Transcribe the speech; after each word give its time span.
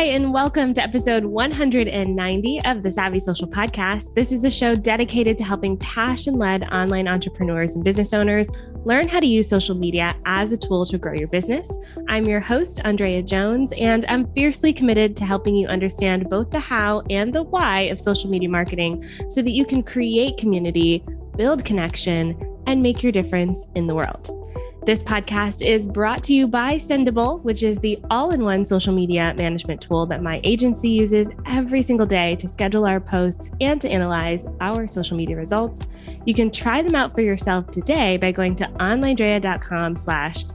Hi, 0.00 0.06
and 0.06 0.32
welcome 0.32 0.72
to 0.72 0.82
episode 0.82 1.26
190 1.26 2.60
of 2.64 2.82
the 2.82 2.90
Savvy 2.90 3.18
Social 3.18 3.46
Podcast. 3.46 4.14
This 4.14 4.32
is 4.32 4.46
a 4.46 4.50
show 4.50 4.74
dedicated 4.74 5.36
to 5.36 5.44
helping 5.44 5.76
passion 5.76 6.38
led 6.38 6.62
online 6.72 7.06
entrepreneurs 7.06 7.74
and 7.74 7.84
business 7.84 8.14
owners 8.14 8.48
learn 8.86 9.08
how 9.08 9.20
to 9.20 9.26
use 9.26 9.46
social 9.46 9.74
media 9.74 10.14
as 10.24 10.52
a 10.52 10.56
tool 10.56 10.86
to 10.86 10.96
grow 10.96 11.12
your 11.12 11.28
business. 11.28 11.70
I'm 12.08 12.24
your 12.24 12.40
host, 12.40 12.80
Andrea 12.82 13.22
Jones, 13.22 13.74
and 13.76 14.06
I'm 14.08 14.32
fiercely 14.32 14.72
committed 14.72 15.18
to 15.18 15.26
helping 15.26 15.54
you 15.54 15.68
understand 15.68 16.30
both 16.30 16.50
the 16.50 16.60
how 16.60 17.02
and 17.10 17.30
the 17.30 17.42
why 17.42 17.80
of 17.80 18.00
social 18.00 18.30
media 18.30 18.48
marketing 18.48 19.04
so 19.28 19.42
that 19.42 19.50
you 19.50 19.66
can 19.66 19.82
create 19.82 20.38
community, 20.38 21.04
build 21.36 21.62
connection, 21.62 22.40
and 22.66 22.82
make 22.82 23.02
your 23.02 23.12
difference 23.12 23.66
in 23.74 23.86
the 23.86 23.94
world. 23.94 24.39
This 24.86 25.02
podcast 25.02 25.64
is 25.64 25.86
brought 25.86 26.22
to 26.24 26.32
you 26.32 26.46
by 26.46 26.76
Sendible, 26.76 27.42
which 27.42 27.62
is 27.62 27.78
the 27.78 27.98
all 28.10 28.32
in 28.32 28.42
one 28.42 28.64
social 28.64 28.94
media 28.94 29.34
management 29.36 29.82
tool 29.82 30.06
that 30.06 30.22
my 30.22 30.40
agency 30.42 30.88
uses 30.88 31.30
every 31.44 31.82
single 31.82 32.06
day 32.06 32.34
to 32.36 32.48
schedule 32.48 32.86
our 32.86 32.98
posts 32.98 33.50
and 33.60 33.78
to 33.82 33.90
analyze 33.90 34.46
our 34.62 34.86
social 34.86 35.18
media 35.18 35.36
results. 35.36 35.86
You 36.24 36.32
can 36.32 36.50
try 36.50 36.80
them 36.80 36.94
out 36.94 37.14
for 37.14 37.20
yourself 37.20 37.70
today 37.70 38.16
by 38.16 38.32
going 38.32 38.54
to 38.54 38.64
onlinedrea.com 38.78 39.96
slash 39.96 40.46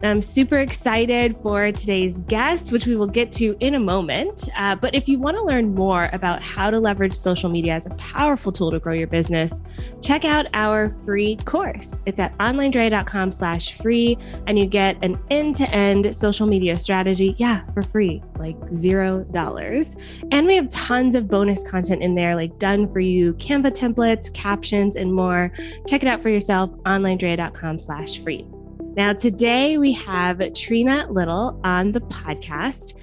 Sendible. 0.00 0.06
I'm 0.08 0.22
super 0.22 0.58
excited 0.58 1.36
for 1.42 1.72
today's 1.72 2.20
guest, 2.22 2.72
which 2.72 2.86
we 2.86 2.96
will 2.96 3.06
get 3.06 3.32
to 3.32 3.56
in 3.60 3.74
a 3.74 3.80
moment. 3.80 4.48
Uh, 4.56 4.74
but 4.74 4.94
if 4.94 5.08
you 5.08 5.18
want 5.18 5.36
to 5.36 5.44
learn 5.44 5.74
more 5.74 6.10
about 6.12 6.42
how 6.42 6.70
to 6.70 6.78
leverage 6.78 7.14
social 7.14 7.48
media 7.50 7.74
as 7.74 7.86
a 7.86 7.90
powerful 7.90 8.52
tool 8.52 8.70
to 8.70 8.78
grow 8.78 8.94
your 8.94 9.06
business, 9.06 9.62
check 10.02 10.24
out 10.24 10.46
our 10.54 10.92
free 11.04 11.36
course. 11.44 12.02
It's 12.06 12.20
at 12.20 12.36
onlinedrea.com 12.38 13.32
slash 13.32 13.76
free, 13.78 14.18
and 14.46 14.58
you 14.58 14.66
get 14.66 14.96
an 15.02 15.18
end-to-end 15.30 16.14
social 16.14 16.46
media 16.46 16.78
strategy, 16.78 17.34
yeah, 17.38 17.64
for 17.72 17.82
free, 17.82 18.22
like 18.38 18.56
zero 18.74 19.24
dollars. 19.24 19.96
And 20.30 20.46
we 20.46 20.56
have 20.56 20.68
tons 20.68 21.14
of 21.14 21.28
bonus 21.28 21.68
content 21.68 22.02
in 22.02 22.14
there, 22.14 22.36
like 22.36 22.58
done 22.58 22.88
for 22.88 23.00
you 23.00 23.34
Canva 23.34 23.76
templates, 23.76 24.32
captions, 24.32 24.96
and 24.96 25.12
more. 25.12 25.52
Check 25.86 26.02
it 26.02 26.08
out 26.08 26.22
for 26.22 26.28
yourself, 26.28 26.70
onlinedrea.com 26.84 27.78
slash 27.78 28.18
free. 28.18 28.46
Now, 28.96 29.12
today 29.12 29.76
we 29.76 29.90
have 29.92 30.40
Trina 30.54 31.08
Little 31.10 31.60
on 31.64 31.90
the 31.90 32.00
podcast 32.00 32.94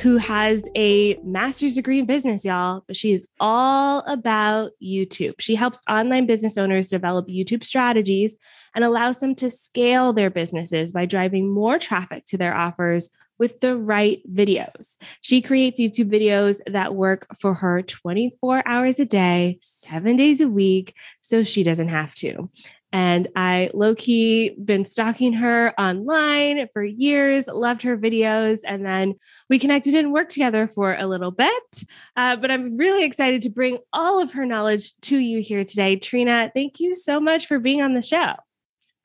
who 0.00 0.16
has 0.16 0.68
a 0.76 1.16
master's 1.24 1.74
degree 1.74 1.98
in 1.98 2.06
business, 2.06 2.44
y'all, 2.44 2.84
but 2.86 2.96
she's 2.96 3.26
all 3.40 4.04
about 4.06 4.70
YouTube. 4.80 5.34
She 5.40 5.56
helps 5.56 5.82
online 5.90 6.26
business 6.26 6.56
owners 6.56 6.88
develop 6.88 7.26
YouTube 7.26 7.64
strategies 7.64 8.36
and 8.76 8.84
allows 8.84 9.18
them 9.18 9.34
to 9.34 9.50
scale 9.50 10.12
their 10.12 10.30
businesses 10.30 10.92
by 10.92 11.06
driving 11.06 11.52
more 11.52 11.76
traffic 11.76 12.24
to 12.26 12.38
their 12.38 12.54
offers 12.54 13.10
with 13.38 13.58
the 13.58 13.76
right 13.76 14.22
videos. 14.32 14.96
She 15.22 15.42
creates 15.42 15.80
YouTube 15.80 16.08
videos 16.08 16.60
that 16.70 16.94
work 16.94 17.26
for 17.36 17.54
her 17.54 17.82
24 17.82 18.62
hours 18.64 19.00
a 19.00 19.04
day, 19.04 19.58
seven 19.60 20.16
days 20.16 20.40
a 20.40 20.48
week, 20.48 20.94
so 21.20 21.42
she 21.42 21.64
doesn't 21.64 21.88
have 21.88 22.14
to. 22.16 22.48
And 22.92 23.28
I 23.34 23.70
low 23.72 23.94
key 23.94 24.54
been 24.62 24.84
stalking 24.84 25.32
her 25.34 25.72
online 25.80 26.68
for 26.72 26.84
years, 26.84 27.46
loved 27.48 27.82
her 27.82 27.96
videos. 27.96 28.60
And 28.66 28.84
then 28.84 29.14
we 29.48 29.58
connected 29.58 29.94
and 29.94 30.12
worked 30.12 30.32
together 30.32 30.68
for 30.68 30.94
a 30.94 31.06
little 31.06 31.30
bit. 31.30 31.84
Uh, 32.16 32.36
but 32.36 32.50
I'm 32.50 32.76
really 32.76 33.04
excited 33.04 33.40
to 33.42 33.50
bring 33.50 33.78
all 33.92 34.20
of 34.20 34.32
her 34.32 34.44
knowledge 34.44 34.94
to 35.02 35.16
you 35.16 35.40
here 35.40 35.64
today. 35.64 35.96
Trina, 35.96 36.50
thank 36.54 36.80
you 36.80 36.94
so 36.94 37.18
much 37.18 37.46
for 37.46 37.58
being 37.58 37.80
on 37.80 37.94
the 37.94 38.02
show. 38.02 38.34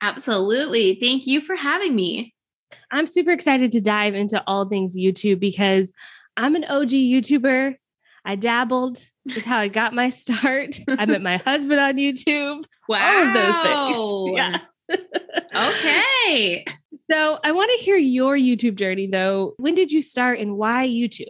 Absolutely. 0.00 0.94
Thank 0.94 1.26
you 1.26 1.40
for 1.40 1.56
having 1.56 1.94
me. 1.94 2.34
I'm 2.90 3.06
super 3.06 3.30
excited 3.30 3.72
to 3.72 3.80
dive 3.80 4.14
into 4.14 4.42
all 4.46 4.68
things 4.68 4.96
YouTube 4.96 5.40
because 5.40 5.92
I'm 6.36 6.54
an 6.54 6.64
OG 6.64 6.90
YouTuber. 6.90 7.74
I 8.24 8.36
dabbled. 8.36 9.04
That's 9.24 9.46
how 9.46 9.58
I 9.58 9.68
got 9.68 9.94
my 9.94 10.10
start. 10.10 10.78
I 10.88 11.06
met 11.06 11.22
my 11.22 11.38
husband 11.38 11.80
on 11.80 11.96
YouTube. 11.96 12.64
Wow. 12.88 13.18
All 13.18 13.26
of 13.26 13.34
those 13.34 13.56
things. 13.56 14.58
Yeah. 14.90 14.96
okay. 15.54 16.64
So 17.10 17.38
I 17.44 17.52
want 17.52 17.70
to 17.76 17.84
hear 17.84 17.96
your 17.96 18.36
YouTube 18.36 18.76
journey 18.76 19.06
though. 19.06 19.54
When 19.58 19.74
did 19.74 19.92
you 19.92 20.00
start 20.00 20.38
and 20.40 20.56
why 20.56 20.86
YouTube? 20.86 21.26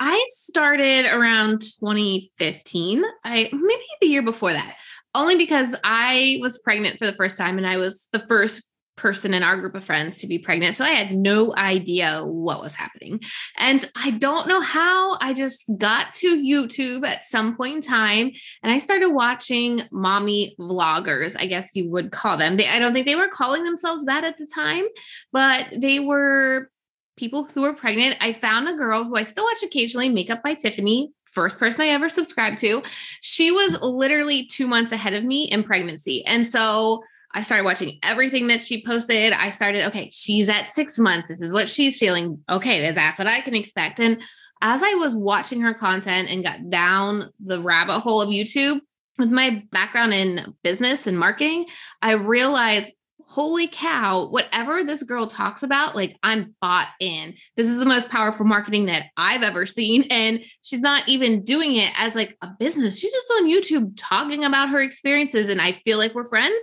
I 0.00 0.24
started 0.30 1.06
around 1.06 1.60
2015. 1.60 3.04
I 3.24 3.50
maybe 3.52 3.82
the 4.00 4.08
year 4.08 4.22
before 4.22 4.52
that. 4.52 4.76
Only 5.14 5.36
because 5.36 5.76
I 5.84 6.38
was 6.40 6.58
pregnant 6.58 6.98
for 6.98 7.06
the 7.06 7.12
first 7.12 7.36
time 7.36 7.58
and 7.58 7.66
I 7.66 7.76
was 7.76 8.08
the 8.12 8.20
first 8.20 8.69
person 9.00 9.32
in 9.32 9.42
our 9.42 9.56
group 9.56 9.74
of 9.74 9.84
friends 9.84 10.18
to 10.18 10.26
be 10.26 10.38
pregnant. 10.38 10.76
So 10.76 10.84
I 10.84 10.90
had 10.90 11.12
no 11.16 11.54
idea 11.56 12.22
what 12.24 12.60
was 12.60 12.74
happening. 12.74 13.20
And 13.56 13.88
I 13.96 14.10
don't 14.10 14.46
know 14.46 14.60
how 14.60 15.16
I 15.20 15.32
just 15.32 15.64
got 15.78 16.12
to 16.14 16.36
YouTube 16.36 17.06
at 17.06 17.24
some 17.24 17.56
point 17.56 17.76
in 17.76 17.80
time 17.80 18.30
and 18.62 18.72
I 18.72 18.78
started 18.78 19.10
watching 19.10 19.80
mommy 19.90 20.54
vloggers, 20.60 21.34
I 21.38 21.46
guess 21.46 21.74
you 21.74 21.88
would 21.90 22.12
call 22.12 22.36
them. 22.36 22.56
They, 22.56 22.68
I 22.68 22.78
don't 22.78 22.92
think 22.92 23.06
they 23.06 23.16
were 23.16 23.28
calling 23.28 23.64
themselves 23.64 24.04
that 24.04 24.24
at 24.24 24.36
the 24.36 24.46
time, 24.54 24.84
but 25.32 25.66
they 25.74 25.98
were 25.98 26.70
people 27.16 27.44
who 27.54 27.62
were 27.62 27.74
pregnant. 27.74 28.16
I 28.20 28.32
found 28.32 28.68
a 28.68 28.74
girl 28.74 29.04
who 29.04 29.16
I 29.16 29.24
still 29.24 29.44
watch 29.44 29.62
occasionally, 29.62 30.08
Makeup 30.08 30.42
by 30.42 30.54
Tiffany, 30.54 31.12
first 31.24 31.58
person 31.58 31.82
I 31.82 31.88
ever 31.88 32.08
subscribed 32.08 32.58
to. 32.60 32.82
She 33.20 33.50
was 33.50 33.80
literally 33.80 34.46
two 34.46 34.66
months 34.66 34.92
ahead 34.92 35.14
of 35.14 35.24
me 35.24 35.44
in 35.44 35.62
pregnancy. 35.62 36.24
And 36.26 36.46
so 36.46 37.02
I 37.32 37.42
started 37.42 37.64
watching 37.64 37.98
everything 38.02 38.48
that 38.48 38.60
she 38.60 38.84
posted. 38.84 39.32
I 39.32 39.50
started, 39.50 39.86
okay, 39.86 40.10
she's 40.12 40.48
at 40.48 40.66
six 40.66 40.98
months. 40.98 41.28
This 41.28 41.40
is 41.40 41.52
what 41.52 41.68
she's 41.68 41.98
feeling. 41.98 42.42
Okay, 42.48 42.90
that's 42.90 43.18
what 43.18 43.28
I 43.28 43.40
can 43.40 43.54
expect. 43.54 44.00
And 44.00 44.22
as 44.62 44.82
I 44.82 44.94
was 44.94 45.14
watching 45.14 45.60
her 45.60 45.74
content 45.74 46.30
and 46.30 46.44
got 46.44 46.68
down 46.68 47.30
the 47.44 47.60
rabbit 47.60 48.00
hole 48.00 48.20
of 48.20 48.28
YouTube 48.28 48.80
with 49.18 49.30
my 49.30 49.64
background 49.70 50.12
in 50.12 50.54
business 50.62 51.06
and 51.06 51.18
marketing, 51.18 51.66
I 52.02 52.12
realized 52.12 52.92
holy 53.30 53.68
cow, 53.68 54.26
whatever 54.26 54.82
this 54.82 55.04
girl 55.04 55.28
talks 55.28 55.62
about, 55.62 55.94
like 55.94 56.16
I'm 56.20 56.56
bought 56.60 56.88
in. 56.98 57.34
This 57.54 57.68
is 57.68 57.78
the 57.78 57.86
most 57.86 58.10
powerful 58.10 58.44
marketing 58.44 58.86
that 58.86 59.04
I've 59.16 59.44
ever 59.44 59.66
seen. 59.66 60.02
And 60.10 60.44
she's 60.62 60.80
not 60.80 61.08
even 61.08 61.44
doing 61.44 61.76
it 61.76 61.92
as 61.96 62.16
like 62.16 62.36
a 62.42 62.48
business. 62.58 62.98
She's 62.98 63.12
just 63.12 63.32
on 63.36 63.48
YouTube 63.48 63.92
talking 63.96 64.44
about 64.44 64.70
her 64.70 64.80
experiences. 64.80 65.48
And 65.48 65.62
I 65.62 65.72
feel 65.72 65.96
like 65.96 66.12
we're 66.12 66.28
friends 66.28 66.60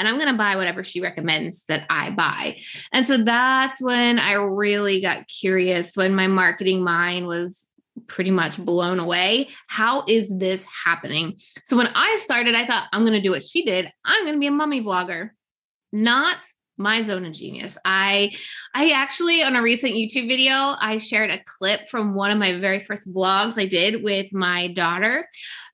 and 0.00 0.08
I'm 0.08 0.16
going 0.16 0.32
to 0.32 0.38
buy 0.38 0.56
whatever 0.56 0.82
she 0.82 1.02
recommends 1.02 1.64
that 1.66 1.84
I 1.90 2.10
buy. 2.10 2.56
And 2.90 3.06
so 3.06 3.18
that's 3.18 3.82
when 3.82 4.18
I 4.18 4.32
really 4.32 5.02
got 5.02 5.28
curious 5.28 5.94
when 5.94 6.14
my 6.14 6.26
marketing 6.26 6.82
mind 6.82 7.26
was 7.26 7.68
pretty 8.06 8.30
much 8.30 8.58
blown 8.58 8.98
away. 8.98 9.50
How 9.68 10.04
is 10.08 10.34
this 10.34 10.64
happening? 10.84 11.38
So 11.64 11.76
when 11.76 11.88
I 11.94 12.16
started, 12.16 12.54
I 12.54 12.66
thought 12.66 12.88
I'm 12.94 13.02
going 13.02 13.12
to 13.12 13.20
do 13.20 13.30
what 13.30 13.44
she 13.44 13.62
did. 13.62 13.92
I'm 14.06 14.24
going 14.24 14.36
to 14.36 14.40
be 14.40 14.46
a 14.46 14.50
mummy 14.50 14.82
vlogger. 14.82 15.30
Not 15.92 16.38
my 16.78 17.02
zone 17.02 17.26
of 17.26 17.32
genius. 17.32 17.76
I 17.84 18.34
I 18.74 18.92
actually 18.92 19.42
on 19.42 19.54
a 19.54 19.60
recent 19.60 19.92
YouTube 19.92 20.28
video, 20.28 20.54
I 20.54 20.96
shared 20.96 21.30
a 21.30 21.42
clip 21.44 21.90
from 21.90 22.14
one 22.14 22.30
of 22.30 22.38
my 22.38 22.58
very 22.58 22.80
first 22.80 23.06
vlogs 23.12 23.60
I 23.60 23.66
did 23.66 24.02
with 24.02 24.32
my 24.32 24.68
daughter. 24.68 25.28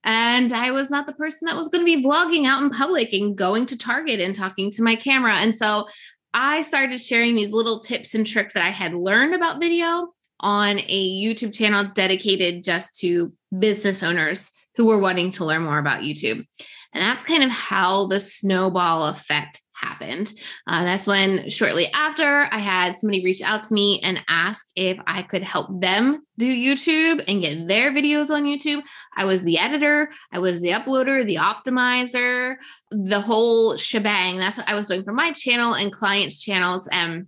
And 0.06 0.53
I 0.53 0.71
was 0.71 0.89
not 0.89 1.06
the 1.06 1.12
person 1.12 1.47
that 1.47 1.56
was 1.56 1.69
going 1.69 1.84
to 1.84 1.97
be 1.97 2.03
vlogging 2.03 2.47
out 2.47 2.62
in 2.62 2.71
public 2.71 3.12
and 3.12 3.37
going 3.37 3.67
to 3.67 3.77
Target 3.77 4.21
and 4.21 4.34
talking 4.34 4.71
to 4.71 4.83
my 4.83 4.94
camera. 4.94 5.34
And 5.34 5.55
so 5.55 5.89
I 6.33 6.62
started 6.62 7.00
sharing 7.00 7.34
these 7.34 7.53
little 7.53 7.81
tips 7.81 8.15
and 8.15 8.25
tricks 8.25 8.55
that 8.55 8.65
I 8.65 8.71
had 8.71 8.95
learned 8.95 9.34
about 9.34 9.61
video 9.61 10.12
on 10.39 10.78
a 10.78 11.22
YouTube 11.22 11.53
channel 11.53 11.91
dedicated 11.93 12.62
just 12.62 12.99
to 13.00 13.33
business 13.59 14.03
owners 14.03 14.53
who 14.77 14.87
were 14.87 14.99
wanting 14.99 15.33
to 15.33 15.45
learn 15.45 15.62
more 15.62 15.78
about 15.78 16.03
YouTube. 16.03 16.45
And 16.93 17.03
that's 17.03 17.25
kind 17.25 17.43
of 17.43 17.50
how 17.50 18.06
the 18.06 18.21
snowball 18.21 19.07
effect 19.07 19.60
happened. 19.77 20.33
Uh, 20.67 20.84
that's 20.84 21.07
when 21.07 21.49
shortly 21.49 21.89
after 21.93 22.49
I 22.51 22.59
had 22.59 22.97
somebody 22.97 23.25
reach 23.25 23.43
out 23.43 23.65
to 23.65 23.75
me 23.75 24.01
and 24.03 24.23
ask 24.28 24.67
if 24.75 24.99
I 25.07 25.23
could 25.23 25.43
help 25.43 25.81
them 25.81 26.23
do 26.39 26.47
YouTube 26.47 27.25
and 27.28 27.43
get 27.43 27.69
their 27.69 27.93
videos 27.93 28.31
on 28.31 28.45
YouTube. 28.45 28.83
I 29.17 29.25
was 29.25 29.43
the 29.43 29.59
editor, 29.59 30.11
I 30.33 30.39
was 30.39 30.63
the 30.63 30.71
uploader, 30.71 31.25
the 31.25 31.37
optimizer, 31.37 32.57
the 32.91 33.21
whole 33.21 33.77
shebang. 33.77 34.39
That's 34.39 34.59
what 34.59 34.69
I 34.69 34.75
was 34.75 34.89
doing 34.89 35.05
for 35.05 35.13
my 35.13 35.33
channel 35.33 35.75
and 35.75 35.93
clients' 35.93 36.43
channels. 36.43 36.89
And 36.91 37.27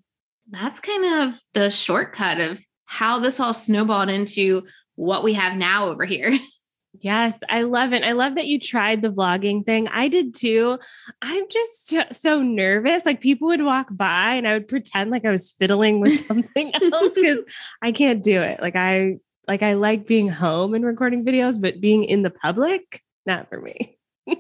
that's 0.51 0.81
kind 0.81 1.05
of 1.29 1.41
the 1.55 1.71
shortcut 1.71 2.41
of 2.41 2.65
how 2.87 3.19
this 3.19 3.39
all 3.39 3.55
snowballed 3.55 4.09
into 4.09 4.67
what 4.97 5.23
we 5.23 5.35
have 5.35 5.55
now 5.55 5.89
over 5.89 6.05
here. 6.05 6.37
Yes, 7.01 7.39
I 7.49 7.63
love 7.63 7.93
it. 7.93 8.03
I 8.03 8.13
love 8.13 8.35
that 8.35 8.47
you 8.47 8.59
tried 8.59 9.03
the 9.03 9.13
vlogging 9.13 9.65
thing. 9.65 9.89
I 9.89 10.09
did 10.09 10.35
too. 10.35 10.79
I'm 11.23 11.45
just 11.51 11.95
so, 12.13 12.43
nervous. 12.43 13.07
Like 13.07 13.21
people 13.21 13.49
would 13.49 13.63
walk 13.63 13.89
by 13.91 14.35
and 14.35 14.49
I 14.49 14.55
would 14.55 14.69
pretend 14.69 15.11
like 15.11 15.25
I 15.25 15.31
was 15.31 15.51
fiddling 15.51 16.01
with 16.01 16.27
something 16.27 16.73
else 16.83 17.13
because 17.15 17.45
I 17.83 17.93
can't 17.93 18.23
do 18.23 18.41
it. 18.41 18.61
Like 18.61 18.77
I 18.77 19.19
like 19.47 19.63
I 19.63 19.75
like 19.75 20.07
being 20.07 20.29
home 20.29 20.75
and 20.75 20.85
recording 20.85 21.25
videos, 21.25 21.61
but 21.61 21.81
being 21.81 22.05
in 22.05 22.23
the 22.23 22.31
public, 22.31 23.03
not 23.27 23.49
for 23.49 23.61
me. 23.61 23.97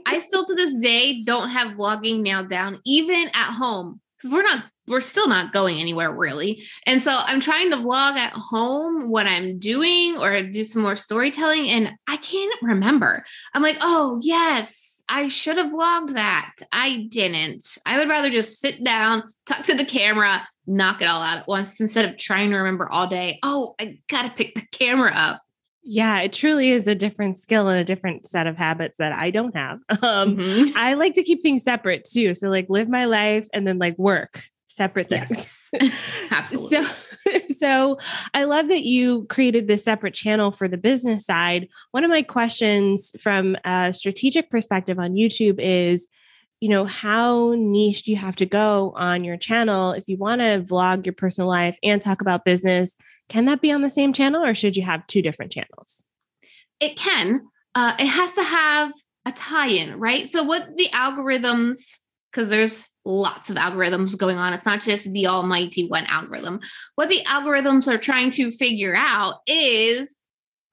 I 0.06 0.18
still 0.18 0.44
to 0.44 0.54
this 0.54 0.74
day 0.82 1.22
don't 1.22 1.48
have 1.50 1.76
vlogging 1.76 2.20
nailed 2.20 2.48
down, 2.48 2.80
even 2.84 3.28
at 3.28 3.52
home. 3.52 4.00
Because 4.16 4.34
we're 4.34 4.42
not 4.42 4.64
we're 4.88 5.00
still 5.00 5.28
not 5.28 5.52
going 5.52 5.78
anywhere 5.78 6.12
really. 6.12 6.64
And 6.86 7.02
so 7.02 7.10
I'm 7.12 7.40
trying 7.40 7.70
to 7.70 7.76
vlog 7.76 8.16
at 8.16 8.32
home 8.32 9.10
what 9.10 9.26
I'm 9.26 9.58
doing 9.58 10.16
or 10.18 10.42
do 10.42 10.64
some 10.64 10.82
more 10.82 10.96
storytelling 10.96 11.68
and 11.68 11.92
I 12.06 12.16
can't 12.16 12.62
remember. 12.62 13.24
I'm 13.54 13.62
like, 13.62 13.78
"Oh, 13.80 14.18
yes, 14.22 14.88
I 15.08 15.28
should 15.28 15.56
have 15.56 15.72
vlogged 15.72 16.14
that. 16.14 16.54
I 16.70 17.06
didn't. 17.08 17.78
I 17.86 17.98
would 17.98 18.08
rather 18.08 18.30
just 18.30 18.60
sit 18.60 18.82
down, 18.84 19.32
talk 19.46 19.62
to 19.64 19.74
the 19.74 19.84
camera, 19.84 20.46
knock 20.66 21.00
it 21.00 21.06
all 21.06 21.22
out 21.22 21.38
at 21.38 21.48
once 21.48 21.80
instead 21.80 22.04
of 22.04 22.18
trying 22.18 22.50
to 22.50 22.56
remember 22.56 22.90
all 22.90 23.06
day. 23.06 23.38
Oh, 23.42 23.74
I 23.80 23.98
got 24.08 24.22
to 24.22 24.30
pick 24.30 24.54
the 24.54 24.66
camera 24.70 25.12
up. 25.14 25.40
Yeah, 25.82 26.20
it 26.20 26.34
truly 26.34 26.68
is 26.68 26.86
a 26.86 26.94
different 26.94 27.38
skill 27.38 27.68
and 27.68 27.80
a 27.80 27.84
different 27.84 28.26
set 28.26 28.46
of 28.46 28.58
habits 28.58 28.98
that 28.98 29.12
I 29.12 29.30
don't 29.30 29.56
have. 29.56 29.78
Um, 30.02 30.36
mm-hmm. 30.36 30.76
I 30.76 30.94
like 30.94 31.14
to 31.14 31.22
keep 31.22 31.42
things 31.42 31.64
separate 31.64 32.04
too. 32.04 32.34
So, 32.34 32.50
like, 32.50 32.66
live 32.68 32.88
my 32.88 33.06
life 33.06 33.48
and 33.54 33.66
then 33.66 33.78
like 33.78 33.98
work 33.98 34.42
separate 34.68 35.08
things. 35.08 35.58
Yes. 35.80 36.28
Absolutely. 36.30 36.78
so, 36.78 37.38
so 37.48 37.98
I 38.34 38.44
love 38.44 38.68
that 38.68 38.84
you 38.84 39.24
created 39.24 39.66
this 39.66 39.84
separate 39.84 40.14
channel 40.14 40.52
for 40.52 40.68
the 40.68 40.76
business 40.76 41.26
side. 41.26 41.68
One 41.90 42.04
of 42.04 42.10
my 42.10 42.22
questions 42.22 43.12
from 43.20 43.56
a 43.64 43.92
strategic 43.92 44.50
perspective 44.50 44.98
on 44.98 45.14
YouTube 45.14 45.58
is, 45.58 46.06
you 46.60 46.68
know, 46.68 46.84
how 46.84 47.54
niche 47.56 48.04
do 48.04 48.10
you 48.10 48.16
have 48.16 48.36
to 48.36 48.46
go 48.46 48.92
on 48.96 49.24
your 49.24 49.36
channel 49.36 49.92
if 49.92 50.04
you 50.06 50.16
want 50.16 50.40
to 50.40 50.62
vlog 50.62 51.06
your 51.06 51.12
personal 51.12 51.48
life 51.48 51.78
and 51.82 52.00
talk 52.00 52.20
about 52.20 52.44
business? 52.44 52.96
Can 53.28 53.44
that 53.46 53.60
be 53.60 53.72
on 53.72 53.82
the 53.82 53.90
same 53.90 54.12
channel 54.12 54.44
or 54.44 54.54
should 54.54 54.76
you 54.76 54.82
have 54.82 55.06
two 55.06 55.22
different 55.22 55.52
channels? 55.52 56.04
It 56.80 56.96
can. 56.96 57.48
Uh, 57.74 57.94
it 57.98 58.06
has 58.06 58.32
to 58.32 58.42
have 58.42 58.92
a 59.24 59.32
tie 59.32 59.68
in, 59.68 59.98
right? 59.98 60.28
So, 60.28 60.42
what 60.42 60.76
the 60.76 60.88
algorithms, 60.92 61.98
because 62.32 62.48
there's 62.48 62.86
lots 63.08 63.48
of 63.48 63.56
algorithms 63.56 64.16
going 64.16 64.36
on, 64.36 64.52
it's 64.52 64.66
not 64.66 64.82
just 64.82 65.10
the 65.12 65.26
almighty 65.26 65.88
one 65.88 66.04
algorithm. 66.06 66.60
What 66.94 67.08
the 67.08 67.22
algorithms 67.26 67.88
are 67.92 67.98
trying 67.98 68.30
to 68.32 68.52
figure 68.52 68.94
out 68.94 69.36
is 69.46 70.14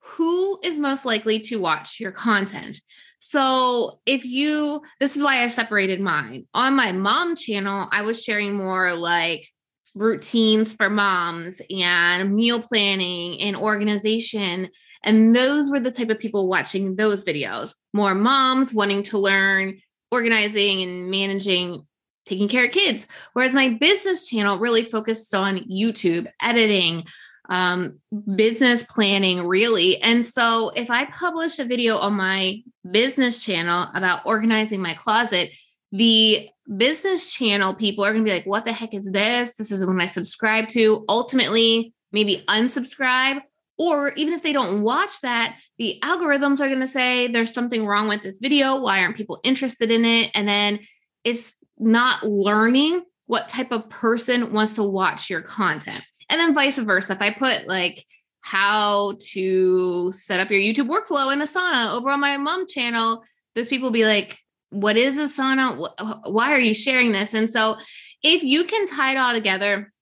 who 0.00 0.60
is 0.62 0.78
most 0.78 1.04
likely 1.04 1.40
to 1.40 1.56
watch 1.56 1.98
your 1.98 2.12
content. 2.12 2.80
So, 3.18 3.98
if 4.04 4.24
you, 4.24 4.82
this 5.00 5.16
is 5.16 5.22
why 5.22 5.42
I 5.42 5.48
separated 5.48 6.00
mine. 6.00 6.46
On 6.54 6.76
my 6.76 6.92
mom 6.92 7.34
channel, 7.34 7.88
I 7.90 8.02
was 8.02 8.22
sharing 8.22 8.54
more 8.54 8.94
like 8.94 9.48
routines 9.94 10.74
for 10.74 10.90
moms 10.90 11.60
and 11.70 12.34
meal 12.34 12.60
planning 12.60 13.40
and 13.40 13.56
organization. 13.56 14.68
And 15.02 15.34
those 15.34 15.70
were 15.70 15.80
the 15.80 15.90
type 15.90 16.10
of 16.10 16.18
people 16.18 16.48
watching 16.48 16.96
those 16.96 17.24
videos. 17.24 17.74
More 17.94 18.14
moms 18.14 18.74
wanting 18.74 19.02
to 19.04 19.18
learn 19.18 19.80
organizing 20.12 20.82
and 20.82 21.10
managing 21.10 21.86
taking 22.26 22.48
care 22.48 22.66
of 22.66 22.72
kids. 22.72 23.06
Whereas 23.32 23.54
my 23.54 23.70
business 23.70 24.28
channel 24.28 24.58
really 24.58 24.84
focused 24.84 25.34
on 25.34 25.58
YouTube, 25.70 26.26
editing, 26.42 27.04
um, 27.48 28.00
business 28.34 28.82
planning, 28.82 29.46
really. 29.46 30.02
And 30.02 30.26
so 30.26 30.70
if 30.70 30.90
I 30.90 31.06
publish 31.06 31.58
a 31.58 31.64
video 31.64 31.96
on 31.98 32.14
my 32.14 32.62
business 32.90 33.42
channel 33.42 33.88
about 33.94 34.26
organizing 34.26 34.82
my 34.82 34.94
closet, 34.94 35.50
the 35.92 36.48
business 36.76 37.32
channel 37.32 37.74
people 37.74 38.04
are 38.04 38.12
going 38.12 38.24
to 38.24 38.28
be 38.28 38.34
like, 38.34 38.46
what 38.46 38.64
the 38.64 38.72
heck 38.72 38.92
is 38.94 39.10
this? 39.10 39.54
This 39.54 39.70
is 39.70 39.86
when 39.86 40.00
I 40.00 40.06
subscribe 40.06 40.68
to. 40.70 41.04
Ultimately, 41.08 41.94
maybe 42.12 42.44
unsubscribe. 42.48 43.40
Or 43.78 44.12
even 44.14 44.32
if 44.32 44.42
they 44.42 44.54
don't 44.54 44.82
watch 44.82 45.20
that, 45.20 45.56
the 45.78 45.98
algorithms 46.02 46.60
are 46.60 46.68
going 46.68 46.80
to 46.80 46.88
say 46.88 47.28
there's 47.28 47.52
something 47.52 47.86
wrong 47.86 48.08
with 48.08 48.22
this 48.22 48.38
video. 48.40 48.80
Why 48.80 49.00
aren't 49.00 49.16
people 49.16 49.38
interested 49.44 49.90
in 49.90 50.04
it? 50.04 50.30
And 50.34 50.48
then 50.48 50.80
it's 51.24 51.56
not 51.78 52.26
learning 52.26 53.02
what 53.26 53.48
type 53.48 53.72
of 53.72 53.88
person 53.88 54.52
wants 54.52 54.76
to 54.76 54.82
watch 54.82 55.28
your 55.28 55.42
content. 55.42 56.04
And 56.28 56.40
then 56.40 56.54
vice 56.54 56.78
versa. 56.78 57.12
If 57.12 57.22
I 57.22 57.30
put 57.30 57.66
like 57.66 58.04
how 58.40 59.16
to 59.32 60.12
set 60.12 60.40
up 60.40 60.50
your 60.50 60.60
YouTube 60.60 60.88
workflow 60.88 61.32
in 61.32 61.40
Asana 61.40 61.92
over 61.92 62.10
on 62.10 62.20
my 62.20 62.36
mom 62.36 62.66
channel, 62.66 63.24
those 63.54 63.68
people 63.68 63.90
be 63.90 64.04
like, 64.04 64.38
what 64.70 64.96
is 64.96 65.18
Asana? 65.18 65.88
Why 66.30 66.52
are 66.52 66.60
you 66.60 66.74
sharing 66.74 67.12
this? 67.12 67.34
And 67.34 67.50
so 67.50 67.76
if 68.22 68.42
you 68.42 68.64
can 68.64 68.86
tie 68.86 69.12
it 69.12 69.16
all 69.16 69.32
together, 69.32 69.92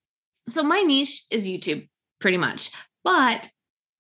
so 0.49 0.63
my 0.63 0.81
niche 0.83 1.25
is 1.31 1.47
YouTube 1.47 1.89
pretty 2.21 2.39
much, 2.39 2.71
but 3.03 3.49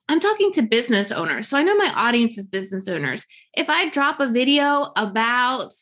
I'm 0.08 0.20
talking 0.20 0.52
to 0.52 0.62
business 0.62 1.10
owners. 1.10 1.48
So 1.48 1.56
I 1.56 1.62
know 1.62 1.76
my 1.76 1.92
audience 1.94 2.36
is 2.36 2.46
business 2.46 2.88
owners. 2.88 3.24
If 3.54 3.70
I 3.70 3.88
drop 3.88 4.20
a 4.20 4.30
video 4.30 4.92
about 4.96 5.72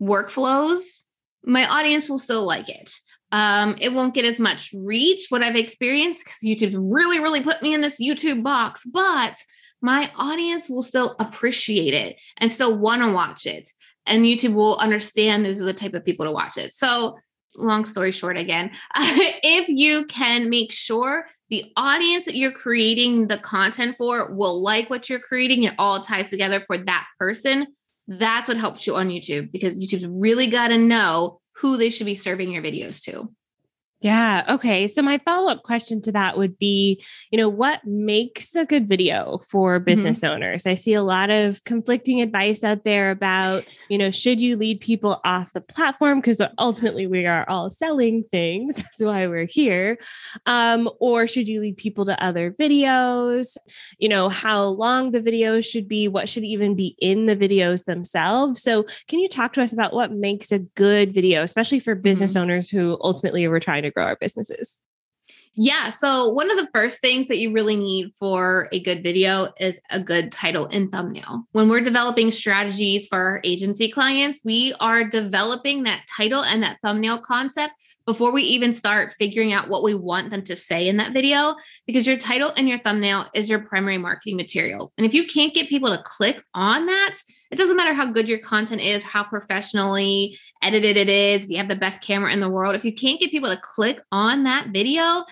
workflows, 0.00 1.00
my 1.44 1.66
audience 1.66 2.08
will 2.08 2.18
still 2.18 2.46
like 2.46 2.68
it. 2.68 2.92
Um, 3.32 3.76
it 3.80 3.92
won't 3.92 4.14
get 4.14 4.24
as 4.24 4.38
much 4.38 4.72
reach, 4.74 5.26
what 5.28 5.42
I've 5.42 5.56
experienced, 5.56 6.24
because 6.24 6.38
YouTube's 6.44 6.76
really, 6.76 7.18
really 7.18 7.42
put 7.42 7.62
me 7.62 7.74
in 7.74 7.80
this 7.80 8.00
YouTube 8.00 8.42
box, 8.42 8.84
but 8.84 9.42
my 9.82 10.10
audience 10.16 10.68
will 10.68 10.82
still 10.82 11.16
appreciate 11.18 11.94
it 11.94 12.16
and 12.38 12.52
still 12.52 12.78
want 12.78 13.02
to 13.02 13.12
watch 13.12 13.44
it 13.44 13.68
and 14.06 14.24
YouTube 14.24 14.54
will 14.54 14.76
understand 14.76 15.44
those 15.44 15.60
are 15.60 15.64
the 15.64 15.72
type 15.72 15.94
of 15.94 16.04
people 16.04 16.26
to 16.26 16.32
watch 16.32 16.56
it. 16.56 16.72
So, 16.72 17.18
long 17.56 17.84
story 17.84 18.12
short, 18.12 18.36
again, 18.36 18.70
if 18.96 19.68
you 19.68 20.06
can 20.06 20.50
make 20.50 20.72
sure 20.72 21.26
the 21.50 21.72
audience 21.76 22.24
that 22.24 22.34
you're 22.34 22.52
creating 22.52 23.28
the 23.28 23.38
content 23.38 23.96
for 23.96 24.32
will 24.34 24.60
like 24.60 24.90
what 24.90 25.08
you're 25.08 25.20
creating, 25.20 25.62
it 25.62 25.74
all 25.78 26.00
ties 26.00 26.30
together 26.30 26.64
for 26.66 26.78
that 26.78 27.06
person. 27.18 27.68
That's 28.06 28.48
what 28.48 28.56
helps 28.56 28.86
you 28.86 28.96
on 28.96 29.08
YouTube 29.08 29.50
because 29.50 29.78
YouTube's 29.78 30.06
really 30.06 30.46
got 30.46 30.68
to 30.68 30.78
know 30.78 31.40
who 31.56 31.76
they 31.76 31.90
should 31.90 32.06
be 32.06 32.14
serving 32.14 32.50
your 32.50 32.62
videos 32.62 33.02
to. 33.04 33.32
Yeah. 34.04 34.44
Okay. 34.50 34.86
So 34.86 35.00
my 35.00 35.16
follow 35.16 35.50
up 35.50 35.62
question 35.62 36.02
to 36.02 36.12
that 36.12 36.36
would 36.36 36.58
be, 36.58 37.02
you 37.30 37.38
know, 37.38 37.48
what 37.48 37.80
makes 37.86 38.54
a 38.54 38.66
good 38.66 38.86
video 38.86 39.40
for 39.48 39.78
mm-hmm. 39.78 39.86
business 39.86 40.20
mm-hmm. 40.20 40.34
owners? 40.34 40.66
I 40.66 40.74
see 40.74 40.92
a 40.92 41.02
lot 41.02 41.30
of 41.30 41.64
conflicting 41.64 42.20
advice 42.20 42.62
out 42.62 42.84
there 42.84 43.10
about, 43.10 43.64
you 43.88 43.96
know, 43.96 44.10
should 44.10 44.42
you 44.42 44.58
lead 44.58 44.80
people 44.80 45.22
off 45.24 45.54
the 45.54 45.62
platform 45.62 46.20
because 46.20 46.42
ultimately 46.58 47.06
we 47.06 47.24
are 47.24 47.48
all 47.48 47.70
selling 47.70 48.24
things. 48.30 48.76
That's 48.76 49.02
why 49.02 49.26
we're 49.26 49.46
here. 49.46 49.96
Um, 50.44 50.90
or 51.00 51.26
should 51.26 51.48
you 51.48 51.62
lead 51.62 51.78
people 51.78 52.04
to 52.04 52.22
other 52.22 52.50
videos? 52.50 53.56
You 53.98 54.10
know, 54.10 54.28
how 54.28 54.64
long 54.64 55.12
the 55.12 55.22
videos 55.22 55.64
should 55.64 55.88
be, 55.88 56.08
what 56.08 56.28
should 56.28 56.44
even 56.44 56.76
be 56.76 56.94
in 56.98 57.24
the 57.24 57.36
videos 57.36 57.86
themselves. 57.86 58.60
So 58.60 58.84
can 59.08 59.18
you 59.20 59.30
talk 59.30 59.54
to 59.54 59.62
us 59.62 59.72
about 59.72 59.94
what 59.94 60.12
makes 60.12 60.52
a 60.52 60.58
good 60.58 61.14
video, 61.14 61.42
especially 61.42 61.80
for 61.80 61.94
business 61.94 62.34
mm-hmm. 62.34 62.42
owners 62.42 62.68
who 62.68 62.98
ultimately 63.00 63.46
are 63.46 63.60
trying 63.60 63.84
to 63.84 63.93
grow 63.94 64.04
our 64.04 64.16
businesses? 64.16 64.80
Yeah. 65.56 65.90
So, 65.90 66.32
one 66.32 66.50
of 66.50 66.56
the 66.56 66.68
first 66.74 67.00
things 67.00 67.28
that 67.28 67.38
you 67.38 67.52
really 67.52 67.76
need 67.76 68.12
for 68.18 68.68
a 68.72 68.80
good 68.80 69.04
video 69.04 69.52
is 69.60 69.80
a 69.90 70.00
good 70.00 70.32
title 70.32 70.66
and 70.66 70.90
thumbnail. 70.90 71.44
When 71.52 71.68
we're 71.68 71.80
developing 71.80 72.32
strategies 72.32 73.06
for 73.06 73.18
our 73.18 73.40
agency 73.44 73.88
clients, 73.88 74.40
we 74.44 74.74
are 74.80 75.04
developing 75.04 75.84
that 75.84 76.06
title 76.16 76.42
and 76.42 76.62
that 76.64 76.78
thumbnail 76.82 77.18
concept 77.18 77.74
before 78.06 78.32
we 78.32 78.42
even 78.42 78.74
start 78.74 79.14
figuring 79.18 79.52
out 79.52 79.68
what 79.68 79.82
we 79.82 79.94
want 79.94 80.30
them 80.30 80.42
to 80.42 80.56
say 80.56 80.88
in 80.88 80.98
that 80.98 81.12
video, 81.12 81.56
because 81.86 82.06
your 82.06 82.16
title 82.16 82.52
and 82.56 82.68
your 82.68 82.78
thumbnail 82.78 83.26
is 83.34 83.48
your 83.48 83.60
primary 83.60 83.98
marketing 83.98 84.36
material. 84.36 84.92
And 84.98 85.06
if 85.06 85.14
you 85.14 85.26
can't 85.26 85.54
get 85.54 85.68
people 85.68 85.88
to 85.88 86.02
click 86.04 86.42
on 86.54 86.86
that, 86.86 87.14
it 87.50 87.56
doesn't 87.56 87.76
matter 87.76 87.94
how 87.94 88.06
good 88.06 88.28
your 88.28 88.38
content 88.38 88.80
is, 88.80 89.02
how 89.02 89.24
professionally 89.24 90.38
edited 90.62 90.96
it 90.96 91.08
is, 91.08 91.44
if 91.44 91.50
you 91.50 91.56
have 91.58 91.68
the 91.68 91.76
best 91.76 92.02
camera 92.02 92.32
in 92.32 92.40
the 92.40 92.50
world. 92.50 92.74
If 92.74 92.84
you 92.84 92.92
can't 92.92 93.20
get 93.20 93.30
people 93.30 93.50
to 93.50 93.60
click 93.60 94.00
on 94.10 94.44
that 94.44 94.68
video, 94.68 95.24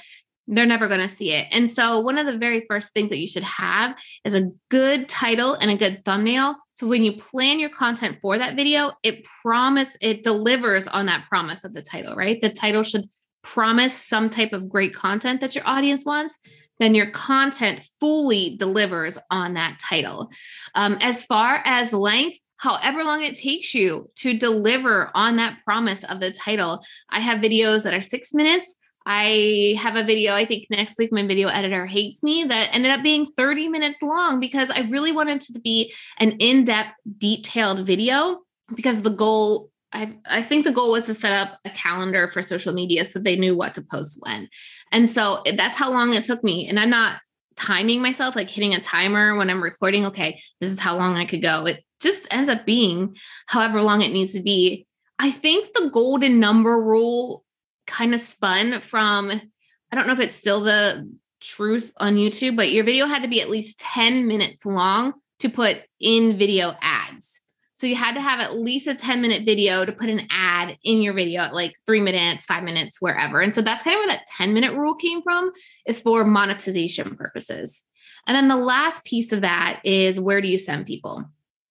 they're 0.49 0.67
never 0.67 0.89
going 0.89 1.01
to 1.01 1.09
see 1.09 1.33
it. 1.33 1.47
And 1.51 1.71
so, 1.71 2.01
one 2.01 2.19
of 2.19 2.27
the 2.27 2.37
very 2.37 2.65
first 2.69 2.93
things 2.93 3.11
that 3.11 3.19
you 3.19 3.27
should 3.27 3.45
have 3.45 3.99
is 4.25 4.35
a 4.35 4.51
good 4.71 5.09
title 5.09 5.55
and 5.55 5.71
a 5.71 5.77
good 5.77 6.05
thumbnail. 6.05 6.57
So, 6.75 6.87
when 6.87 7.05
you 7.05 7.17
plan 7.17 7.61
your 7.61 7.71
content 7.71 8.19
for 8.23 8.39
that 8.39 8.57
video, 8.57 8.93
it 9.03 9.27
promise 9.43 9.97
it 10.01 10.23
delivers 10.23 10.89
on 10.89 11.07
that 11.07 11.27
promise 11.29 11.65
of 11.65 11.75
the 11.75 11.83
title, 11.83 12.15
right? 12.17 12.41
The 12.41 12.49
title 12.49 12.83
should 12.83 13.09
promise 13.43 13.95
some 13.95 14.31
type 14.31 14.53
of 14.53 14.69
great 14.69 14.95
content 14.95 15.41
that 15.41 15.55
your 15.55 15.67
audience 15.67 16.05
wants. 16.05 16.39
Then 16.79 16.95
your 16.95 17.11
content 17.11 17.85
fully 18.01 18.57
delivers 18.57 19.19
on 19.31 19.55
that 19.55 19.79
title. 19.81 20.31
Um, 20.75 20.97
as 21.01 21.25
far 21.25 21.61
as 21.65 21.93
length, 21.93 22.39
however 22.57 23.05
long 23.05 23.23
it 23.23 23.37
takes 23.37 23.75
you 23.75 24.11
to 24.17 24.33
deliver 24.33 25.11
on 25.15 25.37
that 25.37 25.59
promise 25.65 26.05
of 26.05 26.21
the 26.21 26.31
title. 26.31 26.83
I 27.11 27.21
have 27.21 27.41
videos 27.41 27.83
that 27.83 27.95
are 27.95 28.01
six 28.01 28.33
minutes. 28.33 28.77
I 29.07 29.77
have 29.81 29.97
a 29.97 30.05
video, 30.05 30.35
I 30.35 30.45
think 30.45 30.67
next 30.71 30.99
week 30.99 31.13
my 31.13 31.27
video 31.27 31.49
editor 31.49 31.87
hates 31.87 32.23
me 32.23 32.45
that 32.45 32.71
ended 32.73 32.91
up 32.91 33.03
being 33.03 33.27
30 33.27 33.69
minutes 33.69 34.03
long 34.03 34.41
because 34.41 34.71
I 34.71 34.89
really 34.91 35.13
wanted 35.13 35.41
to 35.43 35.61
be 35.61 35.93
an 36.19 36.33
in-depth 36.33 36.93
detailed 37.19 37.87
video 37.87 38.41
because 38.75 39.03
the 39.03 39.11
goal 39.11 39.71
I 39.93 40.17
I 40.27 40.43
think 40.43 40.65
the 40.65 40.73
goal 40.73 40.93
was 40.93 41.07
to 41.07 41.15
set 41.15 41.33
up 41.33 41.59
a 41.65 41.71
calendar 41.71 42.29
for 42.29 42.43
social 42.43 42.73
media 42.73 43.05
so 43.05 43.19
they 43.19 43.37
knew 43.37 43.57
what 43.57 43.75
to 43.75 43.83
post 43.83 44.19
when. 44.21 44.49
And 44.91 45.11
so 45.11 45.43
that's 45.55 45.75
how 45.75 45.91
long 45.91 46.15
it 46.15 46.25
took 46.25 46.43
me 46.43 46.69
and 46.69 46.81
I'm 46.81 46.91
not 46.91 47.21
timing 47.57 48.01
myself 48.01 48.35
like 48.35 48.49
hitting 48.49 48.75
a 48.75 48.81
timer 48.81 49.37
when 49.37 49.51
I'm 49.51 49.63
recording 49.63 50.07
okay, 50.07 50.41
this 50.61 50.71
is 50.71 50.79
how 50.79 50.97
long 50.97 51.17
I 51.17 51.27
could 51.27 51.43
go. 51.43 51.67
It 51.67 51.85
just 52.01 52.27
ends 52.31 52.49
up 52.49 52.65
being 52.65 53.17
however 53.47 53.83
long 53.83 54.03
it 54.03 54.13
needs 54.13 54.33
to 54.33 54.43
be. 54.43 54.87
I 55.19 55.31
think 55.31 55.73
the 55.75 55.91
golden 55.93 56.41
number 56.41 56.83
rule 56.83 57.45
kind 57.87 58.15
of 58.15 58.21
spun 58.21 58.81
from, 58.81 59.31
I 59.31 59.97
don't 59.97 60.07
know 60.07 60.13
if 60.13 60.21
it's 60.21 60.35
still 60.35 60.61
the 60.61 61.11
truth 61.41 61.93
on 61.97 62.17
YouTube, 62.17 62.57
but 62.57 62.73
your 62.73 62.85
video 62.85 63.07
had 63.07 63.23
to 63.23 63.29
be 63.29 63.41
at 63.41 63.51
least 63.51 63.81
10 63.81 64.27
minutes 64.27 64.65
long 64.65 65.15
to 65.41 65.49
put 65.49 65.83
in 66.01 66.39
video 66.39 66.75
ads. 66.81 67.41
So 67.75 67.89
you 67.89 67.97
had 67.97 68.15
to 68.15 68.21
have 68.21 68.39
at 68.39 68.57
least 68.57 68.87
a 68.87 68.95
10 68.95 69.21
minute 69.21 69.45
video 69.45 69.85
to 69.85 69.91
put 69.91 70.09
an 70.09 70.29
ad 70.31 70.79
in 70.85 71.03
your 71.03 71.15
video 71.15 71.43
at 71.43 71.53
like 71.53 71.75
three 71.85 72.01
minutes, 72.01 72.45
five 72.45 72.63
minutes, 72.63 73.03
wherever. 73.03 73.41
And 73.41 73.53
so 73.53 73.61
that's 73.61 73.83
kind 73.83 73.97
of 73.97 74.01
where 74.01 74.17
that 74.17 74.27
10 74.37 74.55
minute 74.55 74.75
rule 74.75 74.95
came 74.95 75.21
from, 75.21 75.51
is 75.85 75.99
for 75.99 76.25
monetization 76.25 77.17
purposes. 77.17 77.85
And 78.29 78.37
then 78.37 78.47
the 78.47 78.57
last 78.57 79.05
piece 79.05 79.33
of 79.33 79.41
that 79.41 79.81
is 79.83 80.21
where 80.21 80.41
do 80.41 80.49
you 80.49 80.59
send 80.59 80.87
people? 80.87 81.25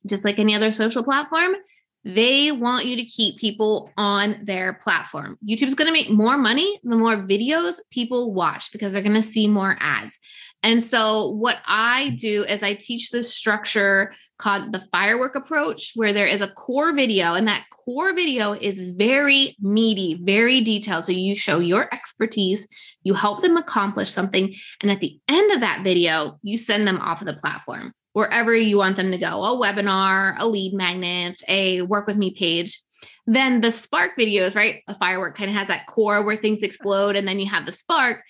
Just 0.05 0.25
like 0.25 0.37
any 0.37 0.53
other 0.53 0.73
social 0.73 1.03
platform, 1.03 1.55
they 2.03 2.51
want 2.51 2.85
you 2.85 2.95
to 2.95 3.05
keep 3.05 3.37
people 3.37 3.91
on 3.95 4.39
their 4.43 4.73
platform. 4.73 5.37
YouTube's 5.47 5.75
going 5.75 5.87
to 5.87 5.93
make 5.93 6.09
more 6.09 6.37
money 6.37 6.79
the 6.83 6.97
more 6.97 7.17
videos 7.17 7.75
people 7.91 8.33
watch 8.33 8.71
because 8.71 8.93
they're 8.93 9.01
going 9.01 9.13
to 9.13 9.21
see 9.21 9.47
more 9.47 9.77
ads. 9.79 10.17
And 10.63 10.83
so, 10.83 11.29
what 11.29 11.57
I 11.65 12.15
do 12.19 12.43
is 12.43 12.61
I 12.61 12.75
teach 12.75 13.09
this 13.09 13.33
structure 13.33 14.11
called 14.37 14.71
the 14.71 14.85
firework 14.91 15.35
approach, 15.35 15.93
where 15.95 16.13
there 16.13 16.27
is 16.27 16.41
a 16.41 16.49
core 16.49 16.93
video, 16.93 17.33
and 17.33 17.47
that 17.47 17.65
core 17.71 18.13
video 18.13 18.53
is 18.53 18.79
very 18.79 19.55
meaty, 19.59 20.19
very 20.21 20.61
detailed. 20.61 21.05
So, 21.05 21.13
you 21.13 21.35
show 21.35 21.57
your 21.57 21.91
expertise, 21.91 22.67
you 23.03 23.15
help 23.15 23.41
them 23.41 23.57
accomplish 23.57 24.11
something. 24.11 24.53
And 24.81 24.91
at 24.91 25.01
the 25.01 25.19
end 25.27 25.51
of 25.51 25.61
that 25.61 25.81
video, 25.83 26.37
you 26.43 26.57
send 26.57 26.87
them 26.87 26.99
off 26.99 27.21
of 27.21 27.27
the 27.27 27.33
platform 27.33 27.93
wherever 28.13 28.55
you 28.55 28.77
want 28.77 28.95
them 28.95 29.11
to 29.11 29.17
go 29.17 29.43
a 29.43 29.57
webinar, 29.57 30.35
a 30.37 30.47
lead 30.47 30.73
magnet, 30.73 31.41
a 31.47 31.81
work 31.83 32.07
with 32.07 32.17
me 32.17 32.31
page. 32.31 32.81
Then 33.27 33.61
the 33.61 33.71
spark 33.71 34.11
videos, 34.19 34.55
right? 34.55 34.83
A 34.87 34.95
firework 34.95 35.37
kind 35.37 35.49
of 35.49 35.55
has 35.55 35.67
that 35.67 35.87
core 35.87 36.23
where 36.23 36.37
things 36.37 36.63
explode, 36.63 37.15
and 37.15 37.27
then 37.27 37.39
you 37.39 37.47
have 37.49 37.65
the 37.65 37.71
spark 37.71 38.23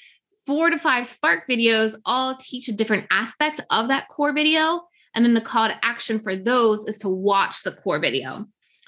four 0.45 0.69
to 0.69 0.77
five 0.77 1.07
Spark 1.07 1.47
videos 1.49 1.95
all 2.05 2.35
teach 2.35 2.67
a 2.67 2.73
different 2.73 3.07
aspect 3.11 3.61
of 3.69 3.87
that 3.87 4.07
core 4.07 4.33
video. 4.33 4.81
And 5.13 5.25
then 5.25 5.33
the 5.33 5.41
call 5.41 5.67
to 5.67 5.85
action 5.85 6.19
for 6.19 6.35
those 6.35 6.85
is 6.85 6.97
to 6.99 7.09
watch 7.09 7.63
the 7.63 7.71
core 7.71 7.99
video. 7.99 8.45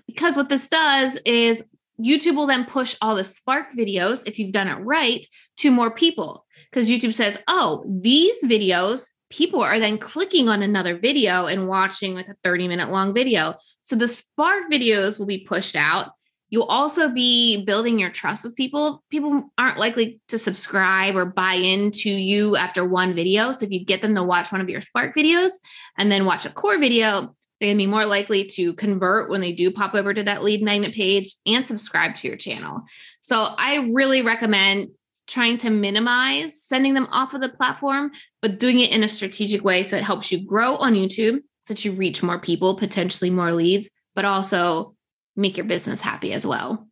Because 0.08 0.36
what 0.36 0.50
this 0.50 0.68
does 0.68 1.20
is 1.26 1.64
YouTube 2.00 2.36
will 2.36 2.48
then 2.48 2.66
push 2.66 2.96
all 3.02 3.16
the 3.16 3.24
Spark 3.24 3.72
videos, 3.72 4.24
if 4.26 4.40
you've 4.40 4.52
done 4.52 4.68
it 4.68 4.76
right, 4.76 5.26
to 5.58 5.72
more 5.72 5.94
people. 5.94 6.46
Because 6.70 6.90
YouTube 6.90 7.14
says, 7.14 7.42
oh, 7.48 7.86
these 7.88 8.44
videos, 8.44 9.06
people 9.34 9.62
are 9.62 9.80
then 9.80 9.98
clicking 9.98 10.48
on 10.48 10.62
another 10.62 10.96
video 10.96 11.48
and 11.48 11.68
watching 11.68 12.14
like 12.14 12.28
a 12.28 12.36
30 12.44 12.68
minute 12.68 12.90
long 12.90 13.16
video. 13.16 13.56
So 13.82 13.96
the 13.96 14.08
Spark 14.08 14.72
videos 14.72 15.18
will 15.18 15.26
be 15.26 15.40
pushed 15.40 15.76
out. 15.76 16.12
You'll 16.50 16.64
also 16.66 17.10
be 17.10 17.66
building 17.66 17.98
your 17.98 18.12
trust 18.12 18.44
with 18.44 18.56
people. 18.56 19.04
People 19.10 19.50
aren't 19.58 19.80
likely 19.80 20.20
to 20.28 20.38
subscribe 20.38 21.16
or 21.16 21.26
buy 21.26 21.54
into 21.54 22.12
you 22.12 22.56
after 22.56 22.86
one 22.86 23.16
video. 23.16 23.52
So 23.54 23.66
if 23.66 23.72
you 23.72 23.84
get 23.84 24.04
them 24.04 24.14
to 24.14 24.22
watch 24.22 24.52
one 24.52 24.62
of 24.62 24.70
your 24.70 24.82
Spark 24.82 25.16
videos 25.16 25.50
and 25.98 26.12
then 26.12 26.26
watch 26.26 26.46
a 26.46 26.52
core 26.52 26.78
video, 26.78 27.36
they're 27.60 27.70
going 27.70 27.78
to 27.78 27.84
be 27.84 27.88
more 27.88 28.06
likely 28.06 28.46
to 28.50 28.74
convert 28.74 29.32
when 29.32 29.42
they 29.42 29.52
do 29.52 29.72
pop 29.72 29.96
over 29.96 30.14
to 30.14 30.22
that 30.24 30.44
lead 30.44 30.62
magnet 30.62 30.94
page 30.94 31.36
and 31.48 31.68
subscribe 31.68 32.14
to 32.16 32.28
your 32.28 32.38
channel. 32.38 32.82
So 33.22 33.48
I 33.58 33.90
really 33.92 34.22
recommend 34.22 34.90
trying 35.28 35.58
to 35.60 35.70
minimize 35.70 36.62
sending 36.62 36.94
them 36.94 37.08
off 37.12 37.34
of 37.34 37.42
the 37.42 37.50
platform, 37.50 38.12
but 38.42 38.60
doing 38.60 38.80
it 38.80 38.92
in 38.92 39.04
a 39.04 39.10
strategic 39.10 39.64
way 39.64 39.84
so 39.84 39.98
it 39.98 40.04
helps 40.04 40.32
you 40.32 40.46
grow 40.46 40.76
on 40.76 40.94
YouTube 40.94 41.40
so 41.62 41.74
that 41.74 41.86
you 41.86 41.94
reach 41.94 42.22
more 42.22 42.40
people, 42.40 42.76
potentially 42.76 43.30
more 43.30 43.54
leads, 43.54 43.90
but 44.16 44.26
also 44.26 44.96
make 45.36 45.58
your 45.58 45.66
business 45.66 46.02
happy 46.02 46.34
as 46.34 46.46
well. 46.46 46.88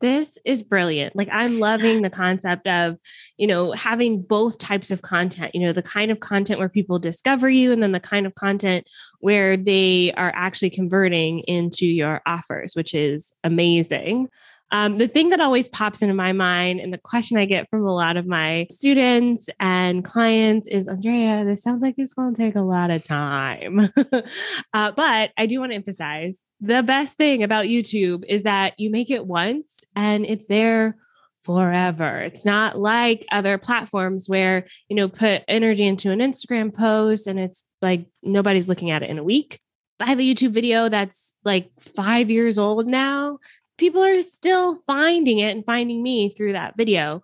This 0.00 0.36
is 0.44 0.64
brilliant. 0.64 1.14
Like, 1.14 1.28
I'm 1.30 1.60
loving 1.60 2.02
the 2.02 2.10
concept 2.10 2.66
of, 2.66 2.96
you 3.36 3.46
know, 3.46 3.70
having 3.70 4.20
both 4.20 4.58
types 4.58 4.90
of 4.90 5.00
content, 5.00 5.54
you 5.54 5.64
know, 5.64 5.72
the 5.72 5.80
kind 5.80 6.10
of 6.10 6.18
content 6.18 6.58
where 6.58 6.68
people 6.68 6.98
discover 6.98 7.48
you, 7.48 7.70
and 7.72 7.80
then 7.80 7.92
the 7.92 8.00
kind 8.00 8.26
of 8.26 8.34
content 8.34 8.84
where 9.20 9.56
they 9.56 10.12
are 10.16 10.32
actually 10.34 10.70
converting 10.70 11.38
into 11.40 11.86
your 11.86 12.20
offers, 12.26 12.74
which 12.74 12.94
is 12.94 13.32
amazing. 13.44 14.26
Um, 14.72 14.96
the 14.96 15.06
thing 15.06 15.28
that 15.28 15.40
always 15.40 15.68
pops 15.68 16.00
into 16.00 16.14
my 16.14 16.32
mind 16.32 16.80
and 16.80 16.92
the 16.92 16.98
question 16.98 17.36
I 17.36 17.44
get 17.44 17.68
from 17.68 17.86
a 17.86 17.94
lot 17.94 18.16
of 18.16 18.26
my 18.26 18.66
students 18.70 19.50
and 19.60 20.02
clients 20.02 20.66
is 20.66 20.88
Andrea, 20.88 21.44
this 21.44 21.62
sounds 21.62 21.82
like 21.82 21.96
it's 21.98 22.14
going 22.14 22.34
to 22.34 22.42
take 22.42 22.56
a 22.56 22.62
lot 22.62 22.90
of 22.90 23.04
time. 23.04 23.80
uh, 24.72 24.92
but 24.92 25.30
I 25.36 25.46
do 25.46 25.60
want 25.60 25.72
to 25.72 25.76
emphasize 25.76 26.42
the 26.60 26.82
best 26.82 27.18
thing 27.18 27.42
about 27.42 27.66
YouTube 27.66 28.24
is 28.26 28.44
that 28.44 28.72
you 28.78 28.90
make 28.90 29.10
it 29.10 29.26
once 29.26 29.84
and 29.94 30.24
it's 30.24 30.48
there 30.48 30.96
forever. 31.44 32.20
It's 32.20 32.46
not 32.46 32.78
like 32.78 33.26
other 33.30 33.58
platforms 33.58 34.26
where, 34.26 34.66
you 34.88 34.96
know, 34.96 35.08
put 35.08 35.42
energy 35.48 35.84
into 35.84 36.10
an 36.12 36.20
Instagram 36.20 36.74
post 36.74 37.26
and 37.26 37.38
it's 37.38 37.66
like 37.82 38.06
nobody's 38.22 38.70
looking 38.70 38.90
at 38.90 39.02
it 39.02 39.10
in 39.10 39.18
a 39.18 39.24
week. 39.24 39.60
I 40.00 40.06
have 40.06 40.18
a 40.18 40.22
YouTube 40.22 40.50
video 40.50 40.88
that's 40.88 41.36
like 41.44 41.70
five 41.78 42.30
years 42.30 42.58
old 42.58 42.86
now 42.86 43.38
people 43.78 44.02
are 44.02 44.22
still 44.22 44.76
finding 44.86 45.38
it 45.38 45.54
and 45.54 45.64
finding 45.64 46.02
me 46.02 46.28
through 46.28 46.52
that 46.52 46.76
video. 46.76 47.22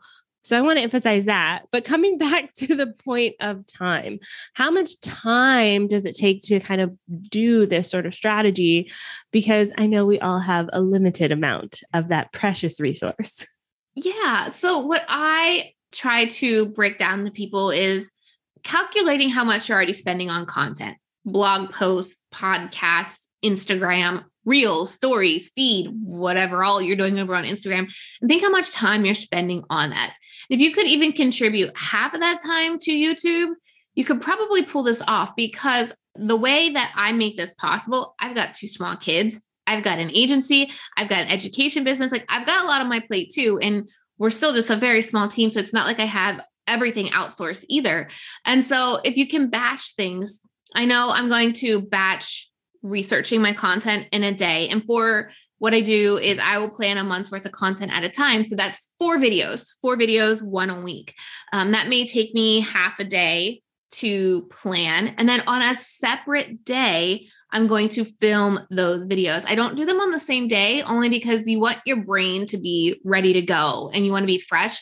So 0.48 0.56
I 0.56 0.62
want 0.62 0.78
to 0.78 0.82
emphasize 0.82 1.26
that. 1.26 1.64
But 1.70 1.84
coming 1.84 2.16
back 2.18 2.54
to 2.54 2.74
the 2.74 2.86
point 3.04 3.34
of 3.40 3.66
time, 3.66 4.18
how 4.54 4.70
much 4.70 4.98
time 5.00 5.88
does 5.88 6.06
it 6.06 6.16
take 6.16 6.40
to 6.44 6.58
kind 6.60 6.80
of 6.80 6.96
do 7.30 7.66
this 7.66 7.90
sort 7.90 8.06
of 8.06 8.14
strategy? 8.14 8.90
Because 9.30 9.72
I 9.76 9.86
know 9.86 10.06
we 10.06 10.18
all 10.20 10.38
have 10.38 10.70
a 10.72 10.80
limited 10.80 11.32
amount 11.32 11.80
of 11.92 12.08
that 12.08 12.32
precious 12.32 12.80
resource. 12.80 13.46
Yeah. 14.00 14.52
So 14.52 14.78
what 14.78 15.04
I 15.08 15.72
try 15.90 16.26
to 16.26 16.66
break 16.66 16.98
down 16.98 17.24
to 17.24 17.32
people 17.32 17.72
is 17.72 18.12
calculating 18.62 19.28
how 19.28 19.42
much 19.42 19.68
you're 19.68 19.74
already 19.74 19.92
spending 19.92 20.30
on 20.30 20.46
content, 20.46 20.98
blog 21.24 21.72
posts, 21.72 22.24
podcasts, 22.32 23.26
Instagram, 23.44 24.22
reels, 24.48 24.92
stories, 24.92 25.50
feed, 25.54 25.90
whatever 26.02 26.64
all 26.64 26.80
you're 26.80 26.96
doing 26.96 27.18
over 27.18 27.34
on 27.34 27.44
Instagram, 27.44 27.92
and 28.20 28.28
think 28.28 28.42
how 28.42 28.50
much 28.50 28.72
time 28.72 29.04
you're 29.04 29.14
spending 29.14 29.62
on 29.70 29.90
that. 29.90 30.14
If 30.50 30.60
you 30.60 30.72
could 30.72 30.86
even 30.86 31.12
contribute 31.12 31.76
half 31.76 32.14
of 32.14 32.20
that 32.20 32.40
time 32.44 32.78
to 32.80 32.90
YouTube, 32.90 33.54
you 33.94 34.04
could 34.04 34.20
probably 34.20 34.62
pull 34.62 34.82
this 34.82 35.02
off 35.06 35.36
because 35.36 35.94
the 36.14 36.36
way 36.36 36.70
that 36.70 36.92
I 36.96 37.12
make 37.12 37.36
this 37.36 37.54
possible, 37.54 38.14
I've 38.18 38.34
got 38.34 38.54
two 38.54 38.68
small 38.68 38.96
kids. 38.96 39.44
I've 39.66 39.84
got 39.84 39.98
an 39.98 40.10
agency, 40.14 40.72
I've 40.96 41.10
got 41.10 41.24
an 41.24 41.28
education 41.28 41.84
business. 41.84 42.10
Like 42.10 42.24
I've 42.30 42.46
got 42.46 42.64
a 42.64 42.66
lot 42.66 42.80
on 42.80 42.88
my 42.88 43.00
plate 43.00 43.30
too. 43.34 43.58
And 43.60 43.88
we're 44.16 44.30
still 44.30 44.54
just 44.54 44.70
a 44.70 44.76
very 44.76 45.02
small 45.02 45.28
team. 45.28 45.50
So 45.50 45.60
it's 45.60 45.74
not 45.74 45.86
like 45.86 46.00
I 46.00 46.06
have 46.06 46.40
everything 46.66 47.08
outsourced 47.08 47.64
either. 47.68 48.08
And 48.46 48.64
so 48.64 49.00
if 49.04 49.16
you 49.16 49.28
can 49.28 49.50
batch 49.50 49.94
things, 49.94 50.40
I 50.74 50.86
know 50.86 51.10
I'm 51.10 51.28
going 51.28 51.52
to 51.54 51.82
batch 51.82 52.47
researching 52.82 53.42
my 53.42 53.52
content 53.52 54.06
in 54.12 54.24
a 54.24 54.32
day. 54.32 54.68
And 54.68 54.84
for 54.84 55.30
what 55.58 55.74
I 55.74 55.80
do 55.80 56.18
is 56.18 56.38
I 56.38 56.58
will 56.58 56.70
plan 56.70 56.98
a 56.98 57.04
month's 57.04 57.30
worth 57.30 57.44
of 57.44 57.52
content 57.52 57.92
at 57.92 58.04
a 58.04 58.08
time. 58.08 58.44
So 58.44 58.56
that's 58.56 58.88
four 58.98 59.18
videos, 59.18 59.74
four 59.82 59.96
videos, 59.96 60.42
one 60.42 60.70
a 60.70 60.80
week. 60.80 61.14
Um, 61.52 61.72
that 61.72 61.88
may 61.88 62.06
take 62.06 62.32
me 62.34 62.60
half 62.60 63.00
a 63.00 63.04
day 63.04 63.62
to 63.90 64.42
plan. 64.50 65.14
And 65.18 65.28
then 65.28 65.42
on 65.46 65.62
a 65.62 65.74
separate 65.74 66.64
day, 66.64 67.28
I'm 67.50 67.66
going 67.66 67.88
to 67.90 68.04
film 68.04 68.60
those 68.70 69.06
videos. 69.06 69.44
I 69.46 69.54
don't 69.54 69.76
do 69.76 69.86
them 69.86 70.00
on 70.00 70.10
the 70.10 70.20
same 70.20 70.48
day 70.48 70.82
only 70.82 71.08
because 71.08 71.48
you 71.48 71.58
want 71.58 71.78
your 71.86 72.04
brain 72.04 72.46
to 72.46 72.58
be 72.58 73.00
ready 73.04 73.32
to 73.32 73.42
go 73.42 73.90
and 73.92 74.04
you 74.04 74.12
want 74.12 74.24
to 74.24 74.28
be 74.28 74.38
fresh 74.38 74.80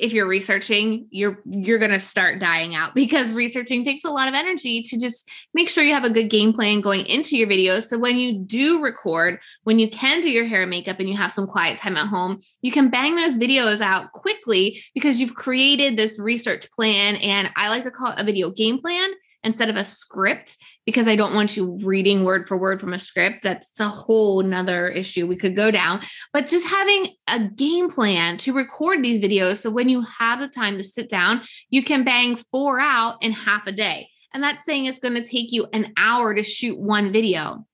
if 0.00 0.12
you're 0.12 0.26
researching 0.26 1.06
you're 1.10 1.40
you're 1.44 1.78
going 1.78 1.90
to 1.90 2.00
start 2.00 2.38
dying 2.38 2.74
out 2.74 2.94
because 2.94 3.30
researching 3.32 3.84
takes 3.84 4.04
a 4.04 4.10
lot 4.10 4.28
of 4.28 4.34
energy 4.34 4.82
to 4.82 4.98
just 4.98 5.30
make 5.54 5.68
sure 5.68 5.84
you 5.84 5.94
have 5.94 6.04
a 6.04 6.10
good 6.10 6.30
game 6.30 6.52
plan 6.52 6.80
going 6.80 7.04
into 7.06 7.36
your 7.36 7.46
videos 7.46 7.84
so 7.84 7.98
when 7.98 8.16
you 8.16 8.38
do 8.38 8.82
record 8.82 9.38
when 9.64 9.78
you 9.78 9.88
can 9.88 10.20
do 10.20 10.30
your 10.30 10.46
hair 10.46 10.62
and 10.62 10.70
makeup 10.70 10.98
and 10.98 11.08
you 11.08 11.16
have 11.16 11.32
some 11.32 11.46
quiet 11.46 11.76
time 11.76 11.96
at 11.96 12.06
home 12.06 12.38
you 12.62 12.72
can 12.72 12.88
bang 12.88 13.14
those 13.14 13.36
videos 13.36 13.80
out 13.80 14.10
quickly 14.12 14.82
because 14.94 15.20
you've 15.20 15.34
created 15.34 15.96
this 15.96 16.18
research 16.18 16.70
plan. 16.72 17.16
And 17.16 17.50
i 17.56 17.68
like 17.68 17.84
to 17.84 17.90
call 17.90 18.12
it 18.12 18.18
a 18.18 18.24
video 18.24 18.50
game 18.50 18.80
plan 18.80 19.10
instead 19.42 19.70
of 19.70 19.76
a 19.76 19.84
script 19.84 20.56
because 20.84 21.08
I 21.08 21.16
don't 21.16 21.34
want 21.34 21.56
you 21.56 21.78
reading 21.84 22.24
word 22.24 22.46
for 22.46 22.56
word 22.56 22.80
from 22.80 22.92
a 22.92 22.98
script. 22.98 23.42
That's 23.42 23.78
a 23.80 23.88
whole 23.88 24.42
nother 24.42 24.88
issue 24.88 25.26
we 25.26 25.36
could 25.36 25.56
go 25.56 25.70
down. 25.70 26.00
But 26.32 26.46
just 26.46 26.66
having 26.66 27.06
a 27.28 27.44
game 27.44 27.90
plan 27.90 28.36
to 28.38 28.52
record 28.52 29.02
these 29.02 29.20
videos. 29.20 29.58
So 29.58 29.70
when 29.70 29.88
you 29.88 30.02
have 30.02 30.40
the 30.40 30.48
time 30.48 30.78
to 30.78 30.84
sit 30.84 31.08
down, 31.08 31.42
you 31.70 31.82
can 31.82 32.04
bang 32.04 32.36
four 32.50 32.80
out 32.80 33.22
in 33.22 33.32
half 33.32 33.66
a 33.66 33.72
day. 33.72 34.08
And 34.32 34.42
that's 34.42 34.64
saying 34.64 34.84
it's 34.84 34.98
going 34.98 35.14
to 35.14 35.24
take 35.24 35.52
you 35.52 35.66
an 35.72 35.92
hour 35.96 36.34
to 36.34 36.42
shoot 36.42 36.78
one 36.78 37.12
video. 37.12 37.66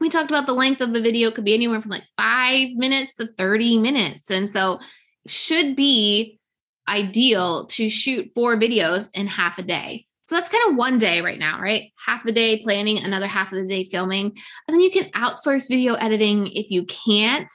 We 0.00 0.10
talked 0.10 0.30
about 0.30 0.46
the 0.46 0.52
length 0.52 0.80
of 0.80 0.92
the 0.92 1.00
video 1.00 1.30
could 1.30 1.44
be 1.44 1.54
anywhere 1.54 1.80
from 1.80 1.92
like 1.92 2.04
five 2.16 2.70
minutes 2.74 3.14
to 3.14 3.28
30 3.38 3.78
minutes. 3.78 4.30
And 4.30 4.50
so 4.50 4.80
should 5.26 5.76
be 5.76 6.38
ideal 6.86 7.66
to 7.66 7.88
shoot 7.88 8.30
four 8.34 8.56
videos 8.56 9.08
in 9.14 9.26
half 9.26 9.58
a 9.58 9.62
day. 9.62 10.04
So 10.24 10.34
that's 10.34 10.48
kind 10.48 10.70
of 10.70 10.76
one 10.76 10.98
day 10.98 11.20
right 11.20 11.38
now, 11.38 11.60
right? 11.60 11.92
Half 12.04 12.24
the 12.24 12.32
day 12.32 12.62
planning, 12.62 12.98
another 12.98 13.26
half 13.26 13.52
of 13.52 13.58
the 13.58 13.66
day 13.66 13.84
filming. 13.84 14.26
And 14.66 14.74
then 14.74 14.80
you 14.80 14.90
can 14.90 15.04
outsource 15.10 15.68
video 15.68 15.94
editing 15.94 16.48
if 16.48 16.70
you 16.70 16.84
can't. 16.84 17.50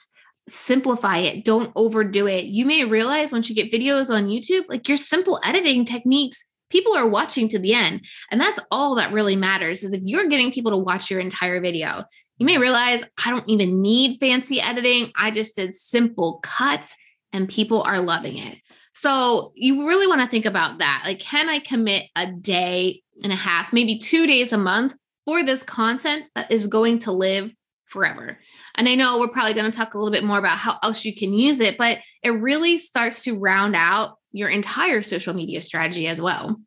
simplify 0.48 1.18
it. 1.18 1.46
Don't 1.46 1.72
overdo 1.76 2.28
it. 2.28 2.46
You 2.46 2.66
may 2.66 2.84
realize 2.84 3.32
once 3.32 3.50
you 3.50 3.56
get 3.56 3.72
videos 3.72 4.10
on 4.10 4.28
YouTube, 4.28 4.64
like 4.68 4.88
your 4.88 4.98
simple 4.98 5.40
editing 5.46 5.86
techniques, 5.86 6.44
people 6.70 6.96
are 6.96 7.08
watching 7.08 7.48
to 7.50 7.60
the 7.60 7.74
end. 7.74 8.06
And 8.32 8.40
that's 8.42 8.60
all 8.72 8.96
that 8.96 9.14
really 9.14 9.36
matters 9.36 9.84
is 9.84 9.94
if 9.94 10.02
you're 10.06 10.28
getting 10.28 10.52
people 10.52 10.72
to 10.72 10.78
watch 10.78 11.10
your 11.10 11.20
entire 11.20 11.62
video, 11.62 12.04
you 12.38 12.46
may 12.46 12.58
realize 12.58 13.04
I 13.24 13.30
don't 13.30 13.48
even 13.48 13.82
need 13.82 14.20
fancy 14.20 14.62
editing. 14.62 15.12
I 15.16 15.32
just 15.32 15.56
did 15.56 15.76
simple 15.76 16.40
cuts 16.42 16.96
and 17.32 17.48
people 17.48 17.84
are 17.84 18.00
loving 18.00 18.38
it. 18.38 18.58
So 19.00 19.54
you 19.56 19.88
really 19.88 20.08
want 20.08 20.20
to 20.20 20.28
think 20.28 20.46
about 20.46 20.80
that. 20.80 21.04
Like, 21.06 21.20
can 21.20 21.48
I 21.48 21.60
commit 21.60 22.08
a 22.18 22.34
day 22.34 23.02
and 23.24 23.32
a 23.32 23.36
half, 23.38 23.72
maybe 23.72 23.98
two 23.98 24.28
days 24.28 24.52
a 24.52 24.58
month 24.58 24.94
for 25.26 25.42
this 25.42 25.64
content 25.64 26.26
that 26.36 26.52
is 26.52 26.68
going 26.68 27.00
to 27.00 27.14
live 27.14 27.50
forever? 27.86 28.38
And 28.76 28.90
I 28.90 28.96
know 28.96 29.18
we're 29.18 29.30
probably 29.30 29.54
going 29.54 29.72
to 29.72 29.78
talk 29.78 29.94
a 29.94 29.98
little 29.98 30.12
bit 30.12 30.26
more 30.26 30.38
about 30.38 30.58
how 30.58 30.80
else 30.84 31.06
you 31.06 31.16
can 31.16 31.32
use 31.32 31.62
it, 31.62 31.78
but 31.78 32.00
it 32.24 32.32
really 32.32 32.78
starts 32.78 33.24
to 33.24 33.40
round 33.40 33.74
out 33.74 34.18
your 34.34 34.50
entire 34.50 35.02
social 35.02 35.34
media 35.34 35.62
strategy 35.62 36.06
as 36.06 36.20
well. 36.20 36.60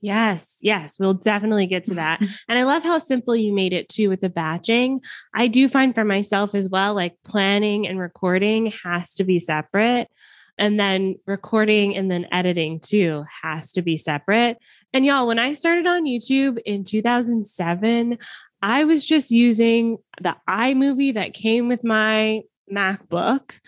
Yes, 0.00 0.58
yes, 0.62 0.98
we'll 0.98 1.14
definitely 1.14 1.68
get 1.68 1.84
to 1.84 1.94
that. 1.94 2.20
and 2.48 2.58
I 2.58 2.64
love 2.64 2.82
how 2.82 2.98
simple 2.98 3.36
you 3.36 3.54
made 3.54 3.72
it 3.72 3.88
too 3.88 4.08
with 4.08 4.22
the 4.22 4.28
batching. 4.28 5.02
I 5.32 5.46
do 5.46 5.68
find 5.68 5.94
for 5.94 6.04
myself 6.04 6.56
as 6.56 6.68
well, 6.68 6.94
like 6.94 7.14
planning 7.24 7.86
and 7.86 8.00
recording 8.00 8.72
has 8.82 9.14
to 9.14 9.24
be 9.24 9.38
separate. 9.38 10.08
And 10.60 10.78
then 10.78 11.16
recording 11.26 11.96
and 11.96 12.10
then 12.10 12.26
editing 12.30 12.80
too 12.80 13.24
has 13.42 13.72
to 13.72 13.82
be 13.82 13.96
separate. 13.96 14.58
And 14.92 15.06
y'all, 15.06 15.26
when 15.26 15.38
I 15.38 15.54
started 15.54 15.86
on 15.86 16.04
YouTube 16.04 16.58
in 16.66 16.84
2007, 16.84 18.18
I 18.60 18.84
was 18.84 19.02
just 19.02 19.30
using 19.30 19.96
the 20.20 20.36
iMovie 20.48 21.14
that 21.14 21.32
came 21.32 21.66
with 21.66 21.82
my 21.82 22.42
MacBook. 22.70 23.58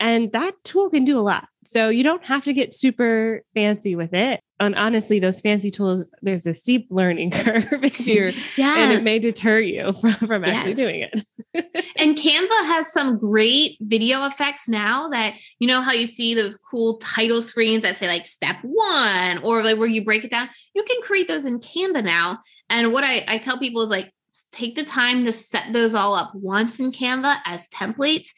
And 0.00 0.32
that 0.32 0.54
tool 0.64 0.88
can 0.88 1.04
do 1.04 1.18
a 1.18 1.20
lot. 1.20 1.48
So 1.68 1.90
you 1.90 2.02
don't 2.02 2.24
have 2.24 2.44
to 2.44 2.54
get 2.54 2.72
super 2.72 3.42
fancy 3.54 3.94
with 3.94 4.14
it. 4.14 4.40
And 4.58 4.74
honestly, 4.74 5.18
those 5.20 5.38
fancy 5.38 5.70
tools, 5.70 6.10
there's 6.22 6.46
a 6.46 6.54
steep 6.54 6.86
learning 6.88 7.30
curve 7.32 7.84
if 7.84 8.00
you're, 8.00 8.30
yes. 8.30 8.58
and 8.58 8.92
it 8.92 9.04
may 9.04 9.18
deter 9.18 9.58
you 9.58 9.92
from, 10.00 10.14
from 10.14 10.44
actually 10.46 10.70
yes. 10.72 10.76
doing 10.78 11.00
it. 11.02 11.92
and 11.98 12.16
Canva 12.16 12.66
has 12.68 12.90
some 12.90 13.18
great 13.18 13.76
video 13.82 14.24
effects 14.24 14.66
now 14.66 15.10
that, 15.10 15.34
you 15.58 15.68
know, 15.68 15.82
how 15.82 15.92
you 15.92 16.06
see 16.06 16.32
those 16.32 16.56
cool 16.56 16.96
title 16.96 17.42
screens 17.42 17.82
that 17.82 17.98
say 17.98 18.08
like 18.08 18.26
step 18.26 18.56
one 18.62 19.36
or 19.40 19.62
like 19.62 19.76
where 19.76 19.86
you 19.86 20.02
break 20.02 20.24
it 20.24 20.30
down. 20.30 20.48
You 20.74 20.82
can 20.84 21.02
create 21.02 21.28
those 21.28 21.44
in 21.44 21.60
Canva 21.60 22.02
now. 22.02 22.38
And 22.70 22.94
what 22.94 23.04
I, 23.04 23.26
I 23.28 23.36
tell 23.36 23.58
people 23.58 23.82
is 23.82 23.90
like, 23.90 24.10
take 24.52 24.74
the 24.74 24.84
time 24.84 25.26
to 25.26 25.32
set 25.32 25.74
those 25.74 25.94
all 25.94 26.14
up 26.14 26.32
once 26.34 26.80
in 26.80 26.92
Canva 26.92 27.36
as 27.44 27.68
templates 27.68 28.28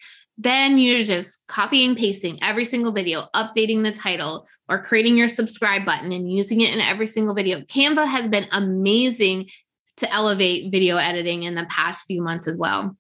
then 0.43 0.79
you're 0.79 1.03
just 1.03 1.47
copying 1.49 1.95
pasting 1.95 2.43
every 2.43 2.65
single 2.65 2.93
video, 2.93 3.27
updating 3.35 3.83
the 3.83 3.93
title, 3.93 4.47
or 4.71 4.83
creating 4.83 5.17
your 5.17 5.29
subscribe 5.29 5.85
button 5.85 6.13
and 6.13 6.33
using 6.33 6.63
it 6.63 6.73
in 6.73 6.81
every 6.81 7.07
single 7.07 7.35
video. 7.35 7.61
Canva 7.61 8.07
has 8.07 8.27
been 8.27 8.47
amazing 8.51 9.51
to 9.99 10.11
elevate 10.11 10.73
video 10.73 10.97
editing 10.97 11.43
in 11.43 11.55
the 11.55 11.67
past 11.67 12.07
few 12.07 12.23
months 12.23 12.49
as 12.49 12.57
well. 12.57 12.97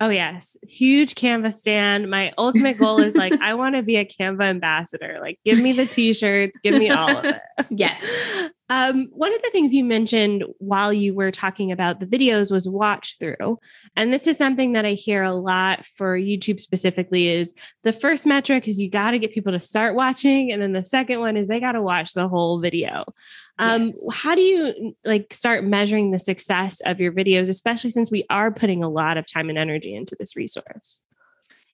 Oh 0.00 0.08
yes, 0.08 0.56
huge 0.64 1.14
Canva 1.14 1.52
stand. 1.52 2.10
My 2.10 2.32
ultimate 2.36 2.78
goal 2.78 2.98
is 2.98 3.14
like 3.14 3.32
I 3.40 3.54
want 3.54 3.76
to 3.76 3.84
be 3.84 3.96
a 3.96 4.04
Canva 4.04 4.42
ambassador. 4.42 5.18
Like 5.20 5.38
give 5.44 5.60
me 5.60 5.72
the 5.72 5.86
t-shirts, 5.86 6.58
give 6.64 6.74
me 6.74 6.90
all 6.90 7.16
of 7.16 7.24
it. 7.24 7.40
yes. 7.70 8.50
Um, 8.72 9.08
one 9.12 9.34
of 9.34 9.42
the 9.42 9.50
things 9.50 9.74
you 9.74 9.84
mentioned 9.84 10.44
while 10.56 10.94
you 10.94 11.14
were 11.14 11.30
talking 11.30 11.70
about 11.70 12.00
the 12.00 12.06
videos 12.06 12.50
was 12.50 12.66
watch 12.66 13.18
through. 13.18 13.58
And 13.96 14.14
this 14.14 14.26
is 14.26 14.38
something 14.38 14.72
that 14.72 14.86
I 14.86 14.92
hear 14.92 15.22
a 15.22 15.34
lot 15.34 15.84
for 15.84 16.18
YouTube 16.18 16.58
specifically 16.58 17.28
is 17.28 17.52
the 17.82 17.92
first 17.92 18.24
metric 18.24 18.66
is 18.66 18.80
you 18.80 18.88
got 18.88 19.10
to 19.10 19.18
get 19.18 19.34
people 19.34 19.52
to 19.52 19.60
start 19.60 19.94
watching. 19.94 20.50
And 20.50 20.62
then 20.62 20.72
the 20.72 20.82
second 20.82 21.20
one 21.20 21.36
is 21.36 21.48
they 21.48 21.60
got 21.60 21.72
to 21.72 21.82
watch 21.82 22.14
the 22.14 22.28
whole 22.28 22.60
video. 22.60 23.04
Um, 23.58 23.88
yes. 23.88 24.06
How 24.10 24.34
do 24.34 24.40
you 24.40 24.96
like 25.04 25.34
start 25.34 25.64
measuring 25.64 26.10
the 26.10 26.18
success 26.18 26.80
of 26.86 26.98
your 26.98 27.12
videos, 27.12 27.50
especially 27.50 27.90
since 27.90 28.10
we 28.10 28.24
are 28.30 28.50
putting 28.50 28.82
a 28.82 28.88
lot 28.88 29.18
of 29.18 29.30
time 29.30 29.50
and 29.50 29.58
energy 29.58 29.94
into 29.94 30.16
this 30.18 30.34
resource? 30.34 31.02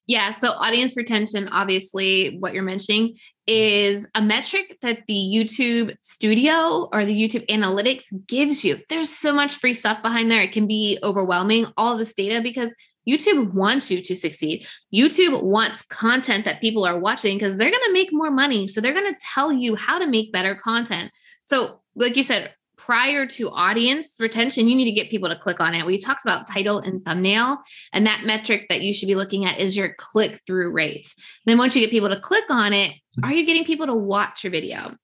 Yeah. 0.09 0.33
So, 0.33 0.53
audience 0.53 0.97
retention, 0.97 1.49
obviously, 1.53 2.38
what 2.38 2.55
you're 2.55 2.62
mentioning 2.62 3.18
is 3.47 4.11
a 4.14 4.23
metric 4.23 4.79
that 4.81 5.01
the 5.07 5.14
YouTube 5.14 5.94
studio 6.01 6.88
or 6.90 7.05
the 7.05 7.14
YouTube 7.14 7.47
analytics 7.49 8.07
gives 8.27 8.64
you. 8.64 8.79
There's 8.88 9.11
so 9.11 9.35
much 9.35 9.55
free 9.55 9.75
stuff 9.75 10.03
behind 10.03 10.31
there. 10.31 10.40
It 10.40 10.53
can 10.53 10.66
be 10.66 10.99
overwhelming, 11.03 11.66
all 11.77 11.99
this 11.99 12.14
data, 12.14 12.40
because 12.42 12.75
YouTube 13.07 13.53
wants 13.53 13.90
you 13.90 14.01
to 14.01 14.16
succeed. 14.16 14.66
YouTube 14.94 15.42
wants 15.42 15.83
content 15.83 16.47
that 16.47 16.62
people 16.62 16.87
are 16.87 16.99
watching 16.99 17.37
because 17.37 17.59
they're 17.59 17.71
going 17.71 17.87
to 17.87 17.92
make 17.92 18.09
more 18.11 18.31
money. 18.31 18.66
So, 18.66 18.81
they're 18.81 18.94
going 18.94 19.12
to 19.12 19.21
tell 19.21 19.53
you 19.53 19.77
how 19.77 19.99
to 19.99 20.07
make 20.07 20.33
better 20.33 20.55
content. 20.55 21.12
So, 21.44 21.83
like 21.94 22.16
you 22.16 22.23
said, 22.23 22.55
prior 22.88 23.27
to 23.27 23.51
audience 23.51 24.14
retention, 24.18 24.66
you 24.66 24.74
need 24.74 24.87
to 24.87 24.92
get 24.92 25.11
people 25.11 25.29
to 25.29 25.37
click 25.37 25.61
on 25.61 25.74
it. 25.74 25.85
We 25.85 25.98
talked 25.98 26.24
about 26.24 26.46
title 26.46 26.79
and 26.79 27.05
thumbnail, 27.05 27.59
and 27.92 28.07
that 28.07 28.22
metric 28.24 28.64
that 28.70 28.81
you 28.81 28.94
should 28.94 29.09
be 29.09 29.14
looking 29.14 29.44
at 29.44 29.61
is 29.61 29.77
your 29.77 29.92
click 29.98 30.40
through 30.46 30.72
rate. 30.72 31.14
Then, 31.44 31.59
once 31.59 31.77
you 31.77 31.83
get 31.83 31.90
people 31.90 32.09
to 32.09 32.18
click 32.18 32.44
on 32.48 32.72
it, 32.72 32.92
mm-hmm. 32.92 33.24
are 33.27 33.33
you 33.33 33.44
getting 33.44 33.66
people 33.66 33.85
to 33.85 33.94
watch 33.94 34.42
your 34.42 34.53
video? 34.53 34.94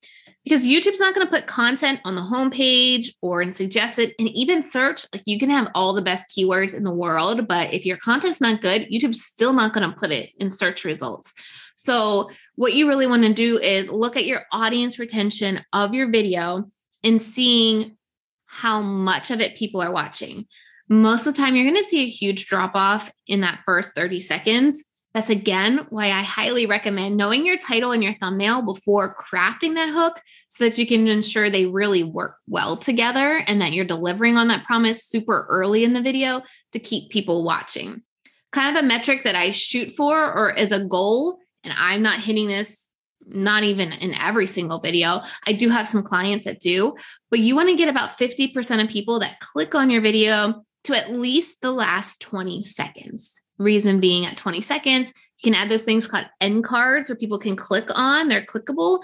Because 0.44 0.64
YouTube's 0.64 0.98
not 0.98 1.14
going 1.14 1.26
to 1.26 1.30
put 1.30 1.46
content 1.46 2.00
on 2.06 2.14
the 2.14 2.22
homepage 2.22 3.08
or 3.20 3.42
in 3.42 3.52
suggested 3.52 4.14
and 4.18 4.28
even 4.30 4.62
search. 4.62 5.06
Like 5.12 5.22
you 5.26 5.38
can 5.38 5.50
have 5.50 5.70
all 5.74 5.92
the 5.92 6.02
best 6.02 6.34
keywords 6.34 6.74
in 6.74 6.84
the 6.84 6.92
world, 6.92 7.46
but 7.46 7.72
if 7.74 7.84
your 7.84 7.98
content's 7.98 8.40
not 8.40 8.62
good, 8.62 8.88
YouTube's 8.90 9.22
still 9.22 9.52
not 9.52 9.74
going 9.74 9.90
to 9.90 9.96
put 9.96 10.10
it 10.10 10.30
in 10.38 10.50
search 10.50 10.84
results. 10.84 11.34
So, 11.76 12.30
what 12.54 12.72
you 12.72 12.88
really 12.88 13.06
want 13.06 13.24
to 13.24 13.34
do 13.34 13.58
is 13.58 13.90
look 13.90 14.16
at 14.16 14.24
your 14.24 14.44
audience 14.52 14.98
retention 14.98 15.62
of 15.74 15.92
your 15.92 16.10
video 16.10 16.70
and 17.04 17.22
seeing 17.22 17.96
how 18.46 18.82
much 18.82 19.30
of 19.30 19.40
it 19.40 19.56
people 19.56 19.80
are 19.80 19.92
watching. 19.92 20.46
Most 20.88 21.26
of 21.26 21.34
the 21.34 21.42
time, 21.42 21.54
you're 21.54 21.70
going 21.70 21.82
to 21.82 21.88
see 21.88 22.02
a 22.02 22.06
huge 22.06 22.46
drop 22.46 22.72
off 22.74 23.12
in 23.26 23.40
that 23.42 23.60
first 23.64 23.94
30 23.94 24.20
seconds. 24.20 24.84
That's 25.12 25.30
again 25.30 25.86
why 25.90 26.06
I 26.06 26.22
highly 26.22 26.66
recommend 26.66 27.16
knowing 27.16 27.46
your 27.46 27.56
title 27.56 27.92
and 27.92 28.02
your 28.02 28.14
thumbnail 28.14 28.62
before 28.62 29.16
crafting 29.16 29.76
that 29.76 29.88
hook 29.88 30.20
so 30.48 30.64
that 30.64 30.76
you 30.76 30.86
can 30.86 31.06
ensure 31.06 31.48
they 31.48 31.66
really 31.66 32.02
work 32.02 32.36
well 32.48 32.76
together 32.76 33.40
and 33.46 33.60
that 33.60 33.72
you're 33.72 33.84
delivering 33.84 34.36
on 34.36 34.48
that 34.48 34.64
promise 34.64 35.06
super 35.06 35.46
early 35.48 35.84
in 35.84 35.92
the 35.92 36.02
video 36.02 36.42
to 36.72 36.80
keep 36.80 37.10
people 37.10 37.44
watching. 37.44 38.02
Kind 38.50 38.76
of 38.76 38.82
a 38.82 38.86
metric 38.86 39.22
that 39.22 39.36
I 39.36 39.52
shoot 39.52 39.92
for 39.92 40.20
or 40.20 40.52
as 40.58 40.72
a 40.72 40.84
goal, 40.84 41.38
and 41.62 41.72
I'm 41.76 42.02
not 42.02 42.18
hitting 42.18 42.48
this 42.48 42.90
not 43.26 43.62
even 43.62 43.92
in 43.92 44.14
every 44.14 44.46
single 44.46 44.78
video. 44.78 45.22
I 45.46 45.52
do 45.52 45.68
have 45.70 45.88
some 45.88 46.02
clients 46.02 46.44
that 46.44 46.60
do, 46.60 46.94
but 47.30 47.40
you 47.40 47.54
want 47.54 47.68
to 47.68 47.76
get 47.76 47.88
about 47.88 48.18
50% 48.18 48.82
of 48.82 48.90
people 48.90 49.20
that 49.20 49.40
click 49.40 49.74
on 49.74 49.90
your 49.90 50.00
video 50.00 50.64
to 50.84 50.96
at 50.96 51.10
least 51.10 51.60
the 51.60 51.72
last 51.72 52.20
20 52.20 52.62
seconds. 52.62 53.40
Reason 53.58 54.00
being 54.00 54.26
at 54.26 54.36
20 54.36 54.60
seconds, 54.60 55.12
you 55.42 55.52
can 55.52 55.54
add 55.54 55.68
those 55.68 55.84
things 55.84 56.06
called 56.06 56.26
end 56.40 56.64
cards 56.64 57.08
where 57.08 57.16
people 57.16 57.38
can 57.38 57.56
click 57.56 57.88
on, 57.94 58.28
they're 58.28 58.44
clickable. 58.44 59.00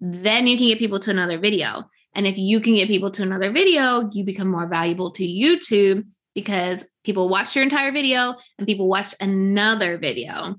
Then 0.00 0.46
you 0.46 0.58
can 0.58 0.68
get 0.68 0.78
people 0.78 1.00
to 1.00 1.10
another 1.10 1.38
video. 1.38 1.84
And 2.14 2.26
if 2.26 2.38
you 2.38 2.60
can 2.60 2.74
get 2.74 2.88
people 2.88 3.10
to 3.12 3.22
another 3.22 3.50
video, 3.50 4.08
you 4.12 4.24
become 4.24 4.48
more 4.48 4.66
valuable 4.66 5.10
to 5.12 5.24
YouTube 5.24 6.04
because 6.34 6.84
people 7.04 7.28
watch 7.28 7.56
your 7.56 7.62
entire 7.62 7.92
video 7.92 8.34
and 8.58 8.66
people 8.66 8.88
watch 8.88 9.14
another 9.20 9.98
video. 9.98 10.56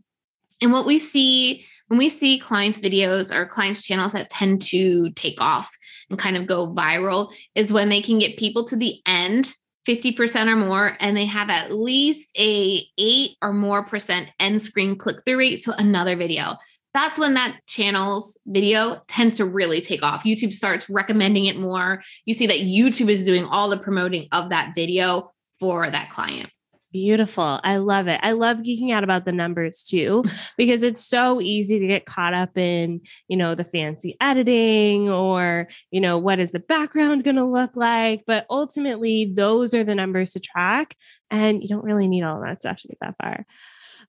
And 0.61 0.71
what 0.71 0.85
we 0.85 0.99
see 0.99 1.65
when 1.87 1.97
we 1.97 2.09
see 2.09 2.39
clients' 2.39 2.79
videos 2.79 3.33
or 3.33 3.45
clients' 3.45 3.85
channels 3.85 4.13
that 4.13 4.29
tend 4.29 4.61
to 4.63 5.11
take 5.11 5.39
off 5.41 5.71
and 6.09 6.19
kind 6.19 6.37
of 6.37 6.47
go 6.47 6.67
viral, 6.73 7.33
is 7.53 7.71
when 7.71 7.89
they 7.89 8.01
can 8.01 8.19
get 8.19 8.37
people 8.37 8.65
to 8.65 8.75
the 8.75 8.99
end 9.05 9.53
50% 9.87 10.47
or 10.47 10.55
more 10.55 10.97
and 10.99 11.15
they 11.15 11.25
have 11.25 11.51
at 11.51 11.71
least 11.71 12.35
a 12.39 12.81
8 12.97 13.29
or 13.43 13.53
more 13.53 13.85
percent 13.85 14.29
end 14.39 14.61
screen 14.61 14.97
click 14.97 15.17
through 15.23 15.37
rate 15.37 15.61
to 15.61 15.79
another 15.79 16.15
video 16.15 16.57
that's 16.95 17.19
when 17.19 17.33
that 17.33 17.59
channel's 17.67 18.39
video 18.47 19.01
tends 19.09 19.35
to 19.35 19.45
really 19.45 19.81
take 19.81 20.01
off. 20.01 20.23
YouTube 20.23 20.53
starts 20.53 20.89
recommending 20.89 21.45
it 21.45 21.57
more. 21.57 22.01
You 22.23 22.33
see 22.33 22.47
that 22.47 22.59
YouTube 22.59 23.09
is 23.09 23.25
doing 23.25 23.43
all 23.43 23.67
the 23.67 23.77
promoting 23.77 24.29
of 24.31 24.51
that 24.51 24.71
video 24.75 25.33
for 25.59 25.89
that 25.91 26.09
client. 26.09 26.49
Beautiful. 26.95 27.59
I 27.61 27.75
love 27.75 28.07
it. 28.07 28.21
I 28.23 28.31
love 28.31 28.59
geeking 28.59 28.93
out 28.93 29.03
about 29.03 29.25
the 29.25 29.33
numbers 29.33 29.83
too, 29.83 30.23
because 30.57 30.81
it's 30.81 31.05
so 31.05 31.41
easy 31.41 31.77
to 31.77 31.87
get 31.87 32.05
caught 32.05 32.33
up 32.33 32.57
in, 32.57 33.01
you 33.27 33.35
know, 33.35 33.53
the 33.53 33.65
fancy 33.65 34.15
editing 34.21 35.09
or, 35.09 35.67
you 35.91 35.99
know, 35.99 36.17
what 36.17 36.39
is 36.39 36.53
the 36.53 36.59
background 36.59 37.25
going 37.25 37.35
to 37.35 37.43
look 37.43 37.71
like? 37.75 38.23
But 38.25 38.45
ultimately, 38.49 39.25
those 39.25 39.73
are 39.73 39.83
the 39.83 39.93
numbers 39.93 40.31
to 40.31 40.39
track. 40.39 40.95
And 41.29 41.61
you 41.61 41.67
don't 41.67 41.83
really 41.83 42.07
need 42.07 42.23
all 42.23 42.39
that 42.39 42.61
stuff 42.61 42.79
to 42.83 42.87
get 42.87 42.97
that 43.01 43.15
far. 43.21 43.45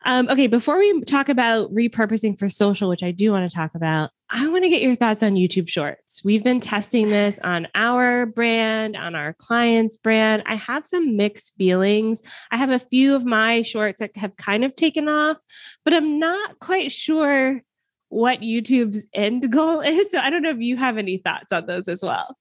Um, 0.04 0.28
okay, 0.28 0.46
before 0.46 0.78
we 0.78 1.00
talk 1.02 1.28
about 1.28 1.72
repurposing 1.72 2.38
for 2.38 2.48
social, 2.48 2.88
which 2.88 3.02
I 3.02 3.10
do 3.10 3.32
want 3.32 3.48
to 3.48 3.54
talk 3.54 3.74
about, 3.74 4.10
I 4.30 4.48
want 4.48 4.64
to 4.64 4.68
get 4.68 4.82
your 4.82 4.96
thoughts 4.96 5.22
on 5.22 5.34
YouTube 5.34 5.68
Shorts. 5.68 6.22
We've 6.24 6.42
been 6.42 6.60
testing 6.60 7.08
this 7.10 7.38
on 7.40 7.68
our 7.74 8.26
brand, 8.26 8.96
on 8.96 9.14
our 9.14 9.34
clients' 9.34 9.96
brand. 9.96 10.42
I 10.46 10.56
have 10.56 10.84
some 10.84 11.16
mixed 11.16 11.54
feelings. 11.56 12.22
I 12.50 12.56
have 12.56 12.70
a 12.70 12.78
few 12.78 13.14
of 13.14 13.24
my 13.24 13.62
shorts 13.62 14.00
that 14.00 14.16
have 14.16 14.36
kind 14.36 14.64
of 14.64 14.74
taken 14.74 15.08
off, 15.08 15.38
but 15.84 15.94
I'm 15.94 16.18
not 16.18 16.58
quite 16.58 16.92
sure 16.92 17.62
what 18.08 18.40
YouTube's 18.40 19.06
end 19.14 19.50
goal 19.50 19.80
is. 19.80 20.10
So 20.10 20.18
I 20.18 20.30
don't 20.30 20.42
know 20.42 20.50
if 20.50 20.60
you 20.60 20.76
have 20.76 20.98
any 20.98 21.18
thoughts 21.18 21.52
on 21.52 21.66
those 21.66 21.88
as 21.88 22.02
well. 22.02 22.36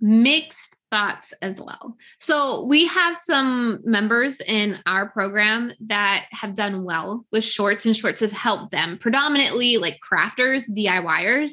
Mixed 0.00 0.76
thoughts 0.90 1.32
as 1.40 1.60
well. 1.60 1.96
So 2.18 2.64
we 2.64 2.86
have 2.86 3.16
some 3.16 3.80
members 3.84 4.40
in 4.40 4.78
our 4.86 5.08
program 5.08 5.72
that 5.86 6.26
have 6.30 6.54
done 6.54 6.84
well 6.84 7.24
with 7.30 7.44
shorts 7.44 7.86
and 7.86 7.96
shorts 7.96 8.20
have 8.20 8.32
helped 8.32 8.72
them 8.72 8.98
predominantly 8.98 9.76
like 9.76 10.00
crafters, 10.00 10.64
DIYers, 10.76 11.52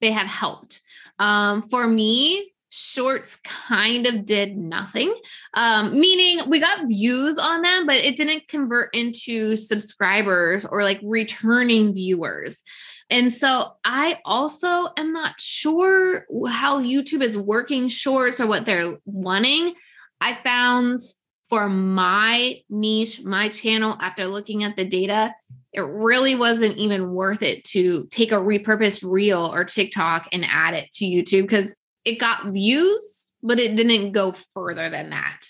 they 0.00 0.10
have 0.10 0.28
helped. 0.28 0.80
Um, 1.18 1.62
for 1.62 1.86
me, 1.86 2.52
shorts 2.70 3.36
kind 3.36 4.06
of 4.06 4.24
did 4.24 4.56
nothing 4.56 5.12
um, 5.54 5.98
meaning 5.98 6.48
we 6.48 6.60
got 6.60 6.86
views 6.86 7.36
on 7.36 7.62
them 7.62 7.84
but 7.84 7.96
it 7.96 8.16
didn't 8.16 8.46
convert 8.46 8.94
into 8.94 9.56
subscribers 9.56 10.64
or 10.64 10.84
like 10.84 11.00
returning 11.02 11.92
viewers 11.92 12.62
and 13.10 13.32
so 13.32 13.72
I 13.84 14.18
also 14.24 14.88
am 14.96 15.12
not 15.12 15.40
sure 15.40 16.26
how 16.48 16.82
YouTube 16.82 17.22
is 17.22 17.36
working 17.36 17.88
shorts 17.88 18.40
or 18.40 18.46
what 18.46 18.66
they're 18.66 18.98
wanting. 19.04 19.74
I 20.20 20.38
found 20.44 21.00
for 21.48 21.68
my 21.68 22.60
niche, 22.68 23.22
my 23.22 23.48
channel, 23.48 23.96
after 24.00 24.26
looking 24.26 24.62
at 24.62 24.76
the 24.76 24.84
data, 24.84 25.34
it 25.72 25.80
really 25.80 26.34
wasn't 26.36 26.76
even 26.76 27.10
worth 27.10 27.42
it 27.42 27.64
to 27.64 28.06
take 28.10 28.32
a 28.32 28.36
repurposed 28.36 29.08
reel 29.08 29.52
or 29.52 29.64
TikTok 29.64 30.28
and 30.32 30.44
add 30.48 30.74
it 30.74 30.90
to 30.94 31.04
YouTube 31.04 31.42
because 31.42 31.76
it 32.04 32.18
got 32.18 32.46
views, 32.46 33.32
but 33.42 33.58
it 33.58 33.76
didn't 33.76 34.12
go 34.12 34.32
further 34.32 34.88
than 34.88 35.10
that. 35.10 35.40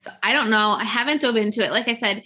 So 0.00 0.10
I 0.22 0.32
don't 0.32 0.50
know. 0.50 0.70
I 0.70 0.84
haven't 0.84 1.22
dove 1.22 1.36
into 1.36 1.64
it. 1.64 1.72
Like 1.72 1.88
I 1.88 1.94
said, 1.94 2.22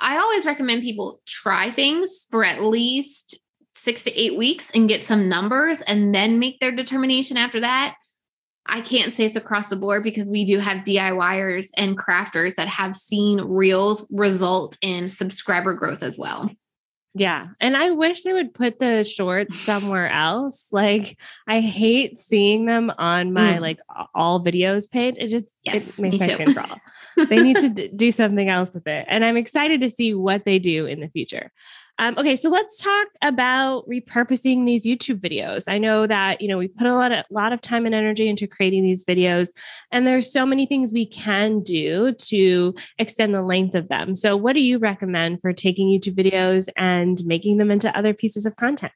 I 0.00 0.18
always 0.18 0.44
recommend 0.44 0.82
people 0.82 1.20
try 1.26 1.70
things 1.70 2.26
for 2.30 2.44
at 2.44 2.62
least 2.62 3.38
six 3.76 4.02
to 4.04 4.20
eight 4.20 4.36
weeks 4.36 4.70
and 4.70 4.88
get 4.88 5.04
some 5.04 5.28
numbers 5.28 5.80
and 5.82 6.14
then 6.14 6.38
make 6.38 6.58
their 6.60 6.72
determination 6.72 7.36
after 7.36 7.60
that. 7.60 7.94
I 8.68 8.80
can't 8.80 9.12
say 9.12 9.24
it's 9.24 9.36
across 9.36 9.68
the 9.68 9.76
board 9.76 10.02
because 10.02 10.28
we 10.28 10.44
do 10.44 10.58
have 10.58 10.84
DIYers 10.84 11.68
and 11.76 11.96
crafters 11.96 12.54
that 12.56 12.66
have 12.66 12.96
seen 12.96 13.40
reels 13.42 14.04
result 14.10 14.76
in 14.82 15.08
subscriber 15.08 15.74
growth 15.74 16.02
as 16.02 16.18
well. 16.18 16.50
Yeah. 17.14 17.48
And 17.60 17.76
I 17.76 17.92
wish 17.92 18.22
they 18.22 18.34
would 18.34 18.52
put 18.52 18.78
the 18.78 19.02
shorts 19.02 19.58
somewhere 19.58 20.10
else. 20.10 20.68
Like 20.70 21.18
I 21.46 21.60
hate 21.60 22.18
seeing 22.18 22.66
them 22.66 22.92
on 22.98 23.32
my 23.32 23.54
mm. 23.54 23.60
like 23.60 23.78
all 24.14 24.44
videos 24.44 24.90
page. 24.90 25.14
It 25.16 25.28
just 25.28 25.54
yes, 25.62 25.98
it 25.98 26.02
makes 26.02 26.18
my 26.18 26.26
too. 26.26 26.34
skin 26.34 26.54
crawl. 26.54 26.78
they 27.28 27.42
need 27.42 27.56
to 27.56 27.70
d- 27.70 27.88
do 27.88 28.12
something 28.12 28.50
else 28.50 28.74
with 28.74 28.86
it. 28.86 29.06
And 29.08 29.24
I'm 29.24 29.38
excited 29.38 29.80
to 29.80 29.88
see 29.88 30.12
what 30.12 30.44
they 30.44 30.58
do 30.58 30.84
in 30.84 31.00
the 31.00 31.08
future. 31.08 31.52
Um, 31.98 32.14
okay, 32.18 32.36
so 32.36 32.50
let's 32.50 32.78
talk 32.78 33.08
about 33.22 33.88
repurposing 33.88 34.66
these 34.66 34.84
YouTube 34.84 35.18
videos. 35.20 35.64
I 35.66 35.78
know 35.78 36.06
that 36.06 36.42
you 36.42 36.48
know 36.48 36.58
we 36.58 36.68
put 36.68 36.86
a 36.86 36.94
lot 36.94 37.10
of 37.10 37.24
lot 37.30 37.52
of 37.52 37.60
time 37.62 37.86
and 37.86 37.94
energy 37.94 38.28
into 38.28 38.46
creating 38.46 38.82
these 38.82 39.04
videos, 39.04 39.54
and 39.90 40.06
there's 40.06 40.30
so 40.30 40.44
many 40.44 40.66
things 40.66 40.92
we 40.92 41.06
can 41.06 41.60
do 41.60 42.12
to 42.12 42.74
extend 42.98 43.34
the 43.34 43.42
length 43.42 43.74
of 43.74 43.88
them. 43.88 44.14
So, 44.14 44.36
what 44.36 44.52
do 44.52 44.62
you 44.62 44.78
recommend 44.78 45.40
for 45.40 45.52
taking 45.54 45.88
YouTube 45.88 46.16
videos 46.16 46.68
and 46.76 47.24
making 47.24 47.56
them 47.56 47.70
into 47.70 47.96
other 47.96 48.12
pieces 48.12 48.44
of 48.44 48.56
content? 48.56 48.92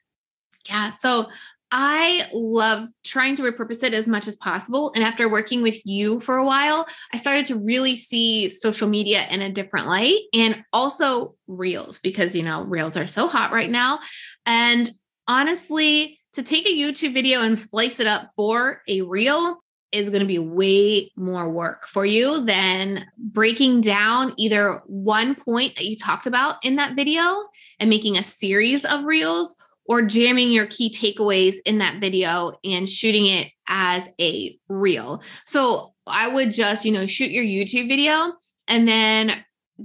Yeah, 0.67 0.91
so 0.91 1.27
I 1.71 2.27
love 2.33 2.89
trying 3.05 3.37
to 3.37 3.43
repurpose 3.43 3.81
it 3.83 3.93
as 3.93 4.07
much 4.07 4.27
as 4.27 4.35
possible. 4.35 4.91
And 4.93 5.03
after 5.03 5.29
working 5.29 5.61
with 5.61 5.79
you 5.85 6.19
for 6.19 6.37
a 6.37 6.45
while, 6.45 6.85
I 7.13 7.17
started 7.17 7.45
to 7.47 7.59
really 7.59 7.95
see 7.95 8.49
social 8.49 8.89
media 8.89 9.25
in 9.29 9.41
a 9.41 9.51
different 9.51 9.87
light 9.87 10.19
and 10.33 10.63
also 10.73 11.35
reels 11.47 11.99
because, 11.99 12.35
you 12.35 12.43
know, 12.43 12.63
reels 12.63 12.97
are 12.97 13.07
so 13.07 13.27
hot 13.27 13.53
right 13.53 13.69
now. 13.69 13.99
And 14.45 14.91
honestly, 15.27 16.19
to 16.33 16.43
take 16.43 16.67
a 16.67 16.77
YouTube 16.77 17.13
video 17.13 17.41
and 17.41 17.57
splice 17.57 17.99
it 17.99 18.07
up 18.07 18.31
for 18.35 18.81
a 18.87 19.01
reel 19.01 19.61
is 19.93 20.09
going 20.09 20.21
to 20.21 20.27
be 20.27 20.39
way 20.39 21.11
more 21.17 21.49
work 21.49 21.87
for 21.87 22.05
you 22.05 22.43
than 22.45 23.05
breaking 23.17 23.81
down 23.81 24.33
either 24.37 24.81
one 24.85 25.35
point 25.35 25.75
that 25.75 25.85
you 25.85 25.97
talked 25.97 26.27
about 26.27 26.55
in 26.63 26.77
that 26.77 26.95
video 26.95 27.35
and 27.79 27.89
making 27.89 28.17
a 28.17 28.23
series 28.23 28.85
of 28.85 29.03
reels 29.03 29.53
or 29.85 30.01
jamming 30.01 30.51
your 30.51 30.67
key 30.67 30.89
takeaways 30.89 31.55
in 31.65 31.79
that 31.79 31.99
video 31.99 32.53
and 32.63 32.87
shooting 32.87 33.25
it 33.25 33.51
as 33.67 34.09
a 34.19 34.57
reel. 34.69 35.23
So 35.45 35.93
I 36.07 36.27
would 36.27 36.53
just, 36.53 36.85
you 36.85 36.91
know, 36.91 37.05
shoot 37.05 37.31
your 37.31 37.43
YouTube 37.43 37.87
video 37.87 38.33
and 38.67 38.87
then 38.87 39.43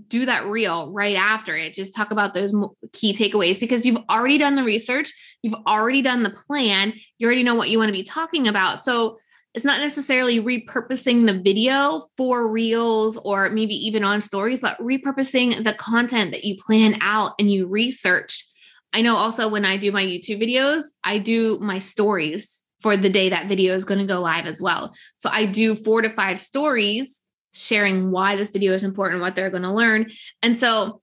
do 0.09 0.27
that 0.27 0.47
reel 0.47 0.93
right 0.93 1.17
after 1.17 1.57
it. 1.57 1.75
Just 1.75 1.95
talk 1.95 2.11
about 2.11 2.35
those 2.35 2.53
key 2.93 3.13
takeaways 3.13 3.59
because 3.59 3.87
you've 3.87 3.99
already 4.11 4.39
done 4.39 4.55
the 4.55 4.65
research, 4.65 5.13
you've 5.43 5.55
already 5.67 6.03
done 6.03 6.23
the 6.23 6.31
plan, 6.31 6.93
you 7.19 7.27
already 7.27 7.43
know 7.43 7.55
what 7.55 7.71
you 7.71 7.79
want 7.79 7.89
to 7.89 7.93
be 7.93 8.03
talking 8.03 8.47
about. 8.47 8.85
So 8.85 9.17
it's 9.55 9.65
not 9.65 9.81
necessarily 9.81 10.39
repurposing 10.39 11.25
the 11.25 11.41
video 11.41 12.03
for 12.19 12.47
reels 12.47 13.17
or 13.17 13.49
maybe 13.49 13.75
even 13.75 14.05
on 14.05 14.21
stories, 14.21 14.61
but 14.61 14.79
repurposing 14.79 15.65
the 15.65 15.73
content 15.73 16.33
that 16.33 16.45
you 16.45 16.57
plan 16.59 16.99
out 17.01 17.33
and 17.39 17.51
you 17.51 17.67
researched 17.67 18.46
I 18.93 19.03
know 19.03 19.17
also 19.17 19.49
when 19.49 19.65
I 19.65 19.77
do 19.77 19.93
my 19.93 20.05
YouTube 20.05 20.43
videos, 20.43 20.85
I 21.05 21.19
do 21.19 21.59
my 21.61 21.79
stories 21.79 22.63
for 22.81 22.97
the 22.97 23.11
day 23.11 23.29
that 23.31 23.49
video 23.49 23.75
is 23.75 23.85
going 23.85 24.01
to 24.01 24.07
go 24.07 24.21
live 24.21 24.47
as 24.47 24.61
well. 24.61 24.95
So 25.17 25.29
I 25.31 25.47
do 25.47 25.75
four 25.75 26.03
to 26.03 26.11
five 26.11 26.39
stories 26.39 27.23
sharing 27.53 28.11
why 28.11 28.37
this 28.37 28.51
video 28.51 28.75
is 28.75 28.85
important, 28.85 29.23
what 29.23 29.35
they're 29.35 29.51
going 29.51 29.63
to 29.63 29.73
learn. 29.73 30.07
And 30.43 30.57
so 30.57 31.01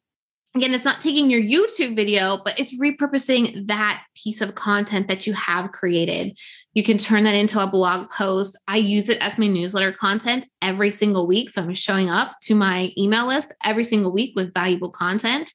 again, 0.55 0.73
it's 0.73 0.85
not 0.85 1.01
taking 1.01 1.29
your 1.29 1.41
YouTube 1.41 1.95
video, 1.95 2.39
but 2.43 2.59
it's 2.59 2.79
repurposing 2.79 3.67
that 3.67 4.03
piece 4.15 4.39
of 4.39 4.53
content 4.53 5.07
that 5.07 5.25
you 5.25 5.33
have 5.33 5.71
created. 5.71 6.37
You 6.73 6.83
can 6.83 6.97
turn 6.97 7.23
that 7.23 7.35
into 7.35 7.59
a 7.59 7.67
blog 7.67 8.09
post. 8.11 8.57
I 8.67 8.77
use 8.77 9.09
it 9.09 9.17
as 9.19 9.39
my 9.39 9.47
newsletter 9.47 9.91
content 9.91 10.47
every 10.61 10.91
single 10.91 11.25
week. 11.25 11.49
So 11.49 11.63
I'm 11.63 11.73
showing 11.73 12.09
up 12.09 12.35
to 12.43 12.55
my 12.55 12.91
email 12.97 13.27
list 13.27 13.51
every 13.63 13.83
single 13.83 14.13
week 14.13 14.33
with 14.35 14.53
valuable 14.53 14.91
content. 14.91 15.51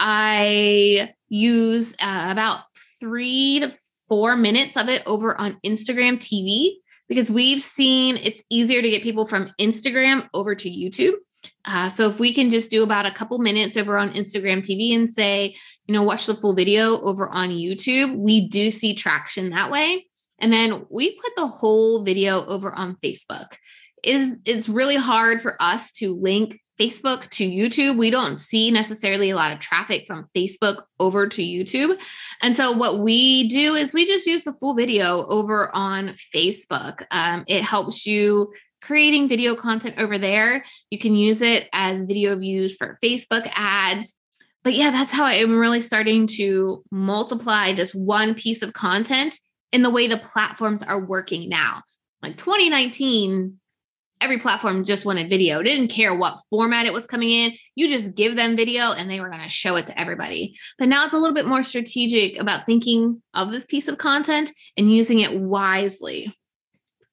I 0.00 1.14
use 1.28 1.94
uh, 2.00 2.28
about 2.30 2.60
three 3.00 3.60
to 3.60 3.72
four 4.08 4.36
minutes 4.36 4.76
of 4.76 4.88
it 4.88 5.02
over 5.06 5.38
on 5.40 5.58
Instagram 5.64 6.18
TV 6.18 6.76
because 7.08 7.30
we've 7.30 7.62
seen 7.62 8.16
it's 8.16 8.42
easier 8.50 8.82
to 8.82 8.90
get 8.90 9.02
people 9.02 9.26
from 9.26 9.50
Instagram 9.60 10.28
over 10.34 10.54
to 10.54 10.68
YouTube. 10.68 11.14
Uh, 11.64 11.88
so 11.88 12.08
if 12.08 12.18
we 12.18 12.32
can 12.32 12.50
just 12.50 12.70
do 12.70 12.82
about 12.82 13.06
a 13.06 13.10
couple 13.10 13.38
minutes 13.38 13.76
over 13.76 13.98
on 13.98 14.10
Instagram 14.14 14.60
TV 14.60 14.94
and 14.94 15.08
say, 15.08 15.54
you 15.86 15.92
know, 15.92 16.02
watch 16.02 16.26
the 16.26 16.34
full 16.34 16.54
video 16.54 17.00
over 17.00 17.28
on 17.28 17.50
YouTube, 17.50 18.16
we 18.16 18.48
do 18.48 18.70
see 18.70 18.94
traction 18.94 19.50
that 19.50 19.70
way. 19.70 20.06
And 20.38 20.52
then 20.52 20.86
we 20.90 21.18
put 21.18 21.36
the 21.36 21.46
whole 21.46 22.02
video 22.02 22.44
over 22.46 22.72
on 22.72 22.96
Facebook. 22.96 23.56
Is 24.02 24.38
it's 24.44 24.68
really 24.68 24.96
hard 24.96 25.40
for 25.40 25.56
us 25.60 25.90
to 25.92 26.12
link 26.12 26.60
Facebook 26.78 27.28
to 27.30 27.48
YouTube. 27.48 27.96
We 27.96 28.10
don't 28.10 28.40
see 28.40 28.70
necessarily 28.70 29.30
a 29.30 29.36
lot 29.36 29.52
of 29.52 29.58
traffic 29.58 30.06
from 30.06 30.28
Facebook 30.36 30.82
over 30.98 31.28
to 31.28 31.42
YouTube. 31.42 32.00
And 32.42 32.56
so, 32.56 32.72
what 32.72 32.98
we 32.98 33.48
do 33.48 33.74
is 33.74 33.92
we 33.92 34.06
just 34.06 34.26
use 34.26 34.44
the 34.44 34.54
full 34.54 34.74
video 34.74 35.26
over 35.26 35.74
on 35.74 36.14
Facebook. 36.34 37.04
Um, 37.10 37.44
it 37.46 37.62
helps 37.62 38.06
you 38.06 38.52
creating 38.82 39.28
video 39.28 39.54
content 39.54 39.94
over 39.98 40.18
there. 40.18 40.64
You 40.90 40.98
can 40.98 41.16
use 41.16 41.42
it 41.42 41.68
as 41.72 42.04
video 42.04 42.36
views 42.36 42.76
for 42.76 42.98
Facebook 43.02 43.50
ads. 43.54 44.14
But 44.62 44.74
yeah, 44.74 44.90
that's 44.90 45.12
how 45.12 45.24
I'm 45.24 45.58
really 45.58 45.80
starting 45.80 46.26
to 46.38 46.82
multiply 46.90 47.72
this 47.72 47.94
one 47.94 48.34
piece 48.34 48.62
of 48.62 48.72
content 48.72 49.38
in 49.72 49.82
the 49.82 49.90
way 49.90 50.06
the 50.06 50.16
platforms 50.16 50.82
are 50.82 51.04
working 51.04 51.48
now. 51.48 51.82
Like 52.22 52.38
2019, 52.38 53.58
every 54.24 54.38
platform 54.38 54.84
just 54.84 55.04
wanted 55.04 55.28
video. 55.28 55.60
It 55.60 55.64
didn't 55.64 55.88
care 55.88 56.14
what 56.14 56.40
format 56.48 56.86
it 56.86 56.94
was 56.94 57.06
coming 57.06 57.30
in. 57.30 57.52
You 57.74 57.88
just 57.88 58.14
give 58.14 58.36
them 58.36 58.56
video 58.56 58.92
and 58.92 59.10
they 59.10 59.20
were 59.20 59.28
going 59.28 59.42
to 59.42 59.50
show 59.50 59.76
it 59.76 59.86
to 59.88 60.00
everybody. 60.00 60.56
But 60.78 60.88
now 60.88 61.04
it's 61.04 61.12
a 61.12 61.18
little 61.18 61.34
bit 61.34 61.46
more 61.46 61.62
strategic 61.62 62.40
about 62.40 62.64
thinking 62.64 63.22
of 63.34 63.52
this 63.52 63.66
piece 63.66 63.86
of 63.86 63.98
content 63.98 64.50
and 64.78 64.90
using 64.90 65.20
it 65.20 65.38
wisely. 65.38 66.34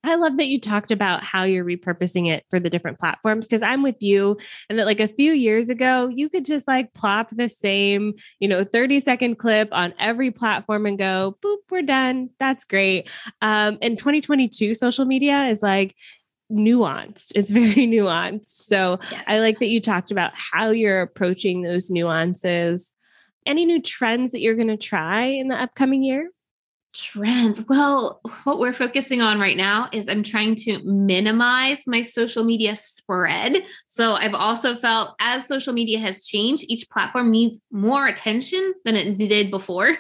I 0.04 0.16
love 0.16 0.38
that 0.38 0.48
you 0.48 0.60
talked 0.60 0.90
about 0.90 1.24
how 1.24 1.44
you're 1.44 1.66
repurposing 1.66 2.28
it 2.28 2.44
for 2.50 2.60
the 2.60 2.70
different 2.72 2.98
platforms 2.98 3.48
because 3.48 3.62
I'm 3.62 3.84
with 3.84 4.02
you. 4.02 4.38
And 4.68 4.80
that, 4.80 4.86
like, 4.86 5.00
a 5.00 5.08
few 5.08 5.32
years 5.32 5.70
ago, 5.70 6.08
you 6.08 6.28
could 6.28 6.44
just 6.44 6.68
like 6.68 6.94
plop 6.94 7.30
the 7.30 7.50
same, 7.50 8.16
you 8.40 8.48
know, 8.48 8.64
30 8.64 9.00
second 9.00 9.36
clip 9.36 9.70
on 9.72 9.94
every 10.00 10.32
platform 10.32 10.88
and 10.88 10.98
go, 10.98 11.38
boop, 11.44 11.58
we're 11.70 11.84
done. 11.84 12.32
That's 12.40 12.66
great. 12.66 13.12
Um, 13.42 13.78
and 13.82 13.98
2022 13.98 14.74
social 14.74 15.06
media 15.06 15.46
is 15.46 15.62
like, 15.62 15.96
nuanced. 16.52 17.32
It's 17.36 17.50
very 17.62 17.88
nuanced. 17.88 18.46
So 18.46 19.00
yes. 19.12 19.24
I 19.28 19.40
like 19.40 19.60
that 19.60 19.70
you 19.70 19.82
talked 19.82 20.12
about 20.12 20.32
how 20.36 20.70
you're 20.70 21.02
approaching 21.02 21.62
those 21.62 21.90
nuances. 21.90 22.94
Any 23.46 23.66
new 23.66 23.82
trends 23.82 24.32
that 24.32 24.42
you're 24.42 24.56
going 24.56 24.68
to 24.68 24.78
try 24.78 25.26
in 25.26 25.48
the 25.48 25.56
upcoming 25.56 26.04
year? 26.04 26.30
Trends. 26.94 27.66
Well, 27.70 28.20
what 28.44 28.60
we're 28.60 28.74
focusing 28.74 29.22
on 29.22 29.40
right 29.40 29.56
now 29.56 29.88
is 29.94 30.10
I'm 30.10 30.24
trying 30.24 30.56
to 30.56 30.84
minimize 30.84 31.88
my 31.88 32.02
social 32.02 32.44
media 32.44 32.76
spread. 32.76 33.64
So 33.88 34.14
I've 34.14 34.34
also 34.34 34.76
felt 34.76 35.16
as 35.22 35.48
social 35.48 35.72
media 35.72 36.00
has 36.00 36.26
changed, 36.26 36.66
each 36.68 36.90
platform 36.90 37.32
needs 37.32 37.62
more 37.72 38.08
attention 38.08 38.74
than 38.84 38.98
it 38.98 39.18
did 39.18 39.52
before. 39.52 39.96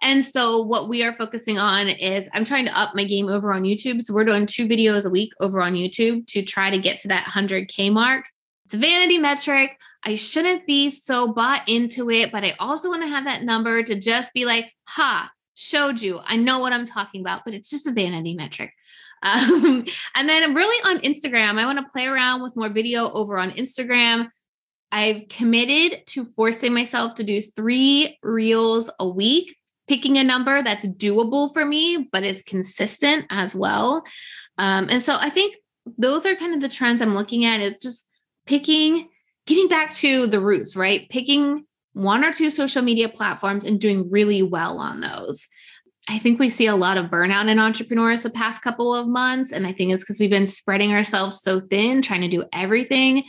And 0.00 0.24
so 0.24 0.62
what 0.62 0.88
we 0.88 1.02
are 1.02 1.16
focusing 1.16 1.58
on 1.58 1.88
is 1.88 2.28
I'm 2.32 2.44
trying 2.44 2.66
to 2.66 2.78
up 2.78 2.94
my 2.94 3.02
game 3.02 3.28
over 3.28 3.52
on 3.52 3.64
YouTube. 3.64 4.00
So 4.00 4.14
we're 4.14 4.24
doing 4.24 4.46
two 4.46 4.68
videos 4.68 5.04
a 5.04 5.10
week 5.10 5.32
over 5.40 5.60
on 5.60 5.74
YouTube 5.74 6.24
to 6.28 6.42
try 6.42 6.70
to 6.70 6.78
get 6.78 7.00
to 7.00 7.08
that 7.08 7.24
100K 7.24 7.92
mark. 7.92 8.26
It's 8.66 8.74
a 8.74 8.78
vanity 8.78 9.18
metric. 9.18 9.80
I 10.04 10.14
shouldn't 10.14 10.66
be 10.66 10.90
so 10.90 11.32
bought 11.32 11.68
into 11.68 12.10
it, 12.10 12.30
but 12.30 12.44
I 12.44 12.54
also 12.60 12.90
want 12.90 13.02
to 13.02 13.08
have 13.08 13.24
that 13.24 13.42
number 13.42 13.82
to 13.82 13.94
just 13.96 14.32
be 14.34 14.44
like, 14.44 14.72
ha, 14.86 15.32
showed 15.58 16.00
you. 16.00 16.20
I 16.24 16.36
know 16.36 16.60
what 16.60 16.72
I'm 16.72 16.86
talking 16.86 17.20
about, 17.20 17.44
but 17.44 17.52
it's 17.52 17.68
just 17.68 17.86
a 17.86 17.92
vanity 17.92 18.34
metric. 18.34 18.72
Um, 19.20 19.84
and 20.14 20.28
then 20.28 20.54
really 20.54 20.80
on 20.88 21.02
Instagram, 21.02 21.58
I 21.58 21.66
want 21.66 21.80
to 21.80 21.90
play 21.92 22.06
around 22.06 22.40
with 22.40 22.54
more 22.54 22.68
video 22.68 23.10
over 23.10 23.36
on 23.36 23.50
Instagram. 23.50 24.28
I've 24.92 25.26
committed 25.28 26.06
to 26.06 26.24
forcing 26.24 26.72
myself 26.72 27.14
to 27.14 27.24
do 27.24 27.42
three 27.42 28.16
reels 28.22 28.88
a 29.00 29.08
week, 29.08 29.56
picking 29.88 30.18
a 30.18 30.22
number 30.22 30.62
that's 30.62 30.86
doable 30.86 31.52
for 31.52 31.64
me, 31.64 32.08
but 32.12 32.22
is 32.22 32.44
consistent 32.44 33.26
as 33.28 33.56
well. 33.56 34.04
Um, 34.56 34.86
and 34.88 35.02
so 35.02 35.16
I 35.18 35.30
think 35.30 35.56
those 35.98 36.24
are 36.24 36.36
kind 36.36 36.54
of 36.54 36.60
the 36.60 36.68
trends 36.68 37.00
I'm 37.00 37.16
looking 37.16 37.44
at. 37.44 37.60
It's 37.60 37.82
just 37.82 38.08
picking, 38.46 39.08
getting 39.48 39.66
back 39.66 39.94
to 39.94 40.28
the 40.28 40.38
roots, 40.38 40.76
right? 40.76 41.08
Picking 41.08 41.66
one 41.98 42.24
or 42.24 42.32
two 42.32 42.48
social 42.48 42.80
media 42.80 43.08
platforms 43.08 43.64
and 43.64 43.80
doing 43.80 44.08
really 44.10 44.42
well 44.42 44.78
on 44.78 45.00
those. 45.00 45.46
I 46.08 46.18
think 46.18 46.38
we 46.38 46.48
see 46.48 46.66
a 46.66 46.76
lot 46.76 46.96
of 46.96 47.06
burnout 47.06 47.48
in 47.48 47.58
entrepreneurs 47.58 48.22
the 48.22 48.30
past 48.30 48.62
couple 48.62 48.94
of 48.94 49.06
months. 49.06 49.52
And 49.52 49.66
I 49.66 49.72
think 49.72 49.92
it's 49.92 50.02
because 50.02 50.18
we've 50.18 50.30
been 50.30 50.46
spreading 50.46 50.94
ourselves 50.94 51.42
so 51.42 51.60
thin, 51.60 52.00
trying 52.00 52.22
to 52.22 52.28
do 52.28 52.44
everything. 52.52 53.24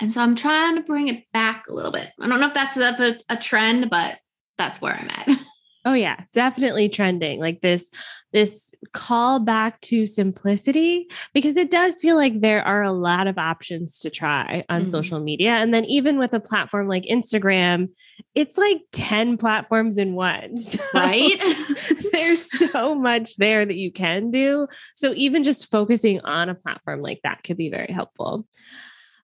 And 0.00 0.12
so 0.12 0.20
I'm 0.20 0.36
trying 0.36 0.76
to 0.76 0.82
bring 0.82 1.08
it 1.08 1.24
back 1.32 1.64
a 1.68 1.72
little 1.72 1.92
bit. 1.92 2.10
I 2.20 2.28
don't 2.28 2.40
know 2.40 2.48
if 2.48 2.54
that's 2.54 2.76
a, 2.76 3.18
a 3.28 3.36
trend, 3.36 3.90
but 3.90 4.18
that's 4.58 4.80
where 4.80 4.94
I'm 4.94 5.08
at. 5.08 5.28
Oh 5.84 5.94
yeah, 5.94 6.24
definitely 6.34 6.90
trending. 6.90 7.40
Like 7.40 7.62
this 7.62 7.90
this 8.32 8.70
call 8.92 9.40
back 9.40 9.80
to 9.80 10.06
simplicity 10.06 11.08
because 11.32 11.56
it 11.56 11.70
does 11.70 12.00
feel 12.00 12.16
like 12.16 12.40
there 12.40 12.62
are 12.62 12.82
a 12.82 12.92
lot 12.92 13.26
of 13.26 13.38
options 13.38 13.98
to 14.00 14.10
try 14.10 14.64
on 14.68 14.80
mm-hmm. 14.80 14.88
social 14.88 15.20
media 15.20 15.50
and 15.50 15.74
then 15.74 15.84
even 15.86 16.18
with 16.18 16.32
a 16.32 16.40
platform 16.40 16.86
like 16.86 17.04
Instagram, 17.04 17.88
it's 18.34 18.56
like 18.56 18.82
10 18.92 19.36
platforms 19.36 19.98
in 19.98 20.14
one. 20.14 20.54
So 20.60 20.78
right? 20.94 21.42
there's 22.12 22.70
so 22.70 22.94
much 22.94 23.36
there 23.36 23.64
that 23.64 23.76
you 23.76 23.90
can 23.90 24.30
do. 24.30 24.68
So 24.94 25.12
even 25.16 25.42
just 25.42 25.70
focusing 25.70 26.20
on 26.20 26.48
a 26.48 26.54
platform 26.54 27.00
like 27.00 27.20
that 27.24 27.42
could 27.42 27.56
be 27.56 27.70
very 27.70 27.92
helpful. 27.92 28.46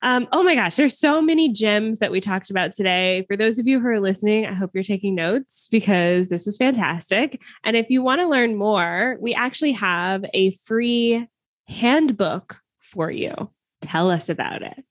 Um, 0.02 0.28
oh 0.32 0.42
my 0.42 0.54
gosh, 0.54 0.76
there's 0.76 0.98
so 0.98 1.20
many 1.20 1.52
gems 1.52 1.98
that 1.98 2.12
we 2.12 2.20
talked 2.20 2.50
about 2.50 2.72
today. 2.72 3.24
For 3.28 3.36
those 3.36 3.58
of 3.58 3.66
you 3.66 3.80
who 3.80 3.88
are 3.88 4.00
listening, 4.00 4.46
I 4.46 4.54
hope 4.54 4.70
you're 4.74 4.84
taking 4.84 5.14
notes 5.14 5.68
because 5.70 6.28
this 6.28 6.46
was 6.46 6.56
fantastic. 6.56 7.40
And 7.64 7.76
if 7.76 7.90
you 7.90 8.02
want 8.02 8.20
to 8.20 8.28
learn 8.28 8.56
more, 8.56 9.16
we 9.20 9.34
actually 9.34 9.72
have 9.72 10.24
a 10.34 10.50
free 10.52 11.26
handbook 11.66 12.60
for 12.80 13.10
you. 13.10 13.50
Tell 13.80 14.10
us 14.10 14.28
about 14.28 14.62
it. 14.62 14.84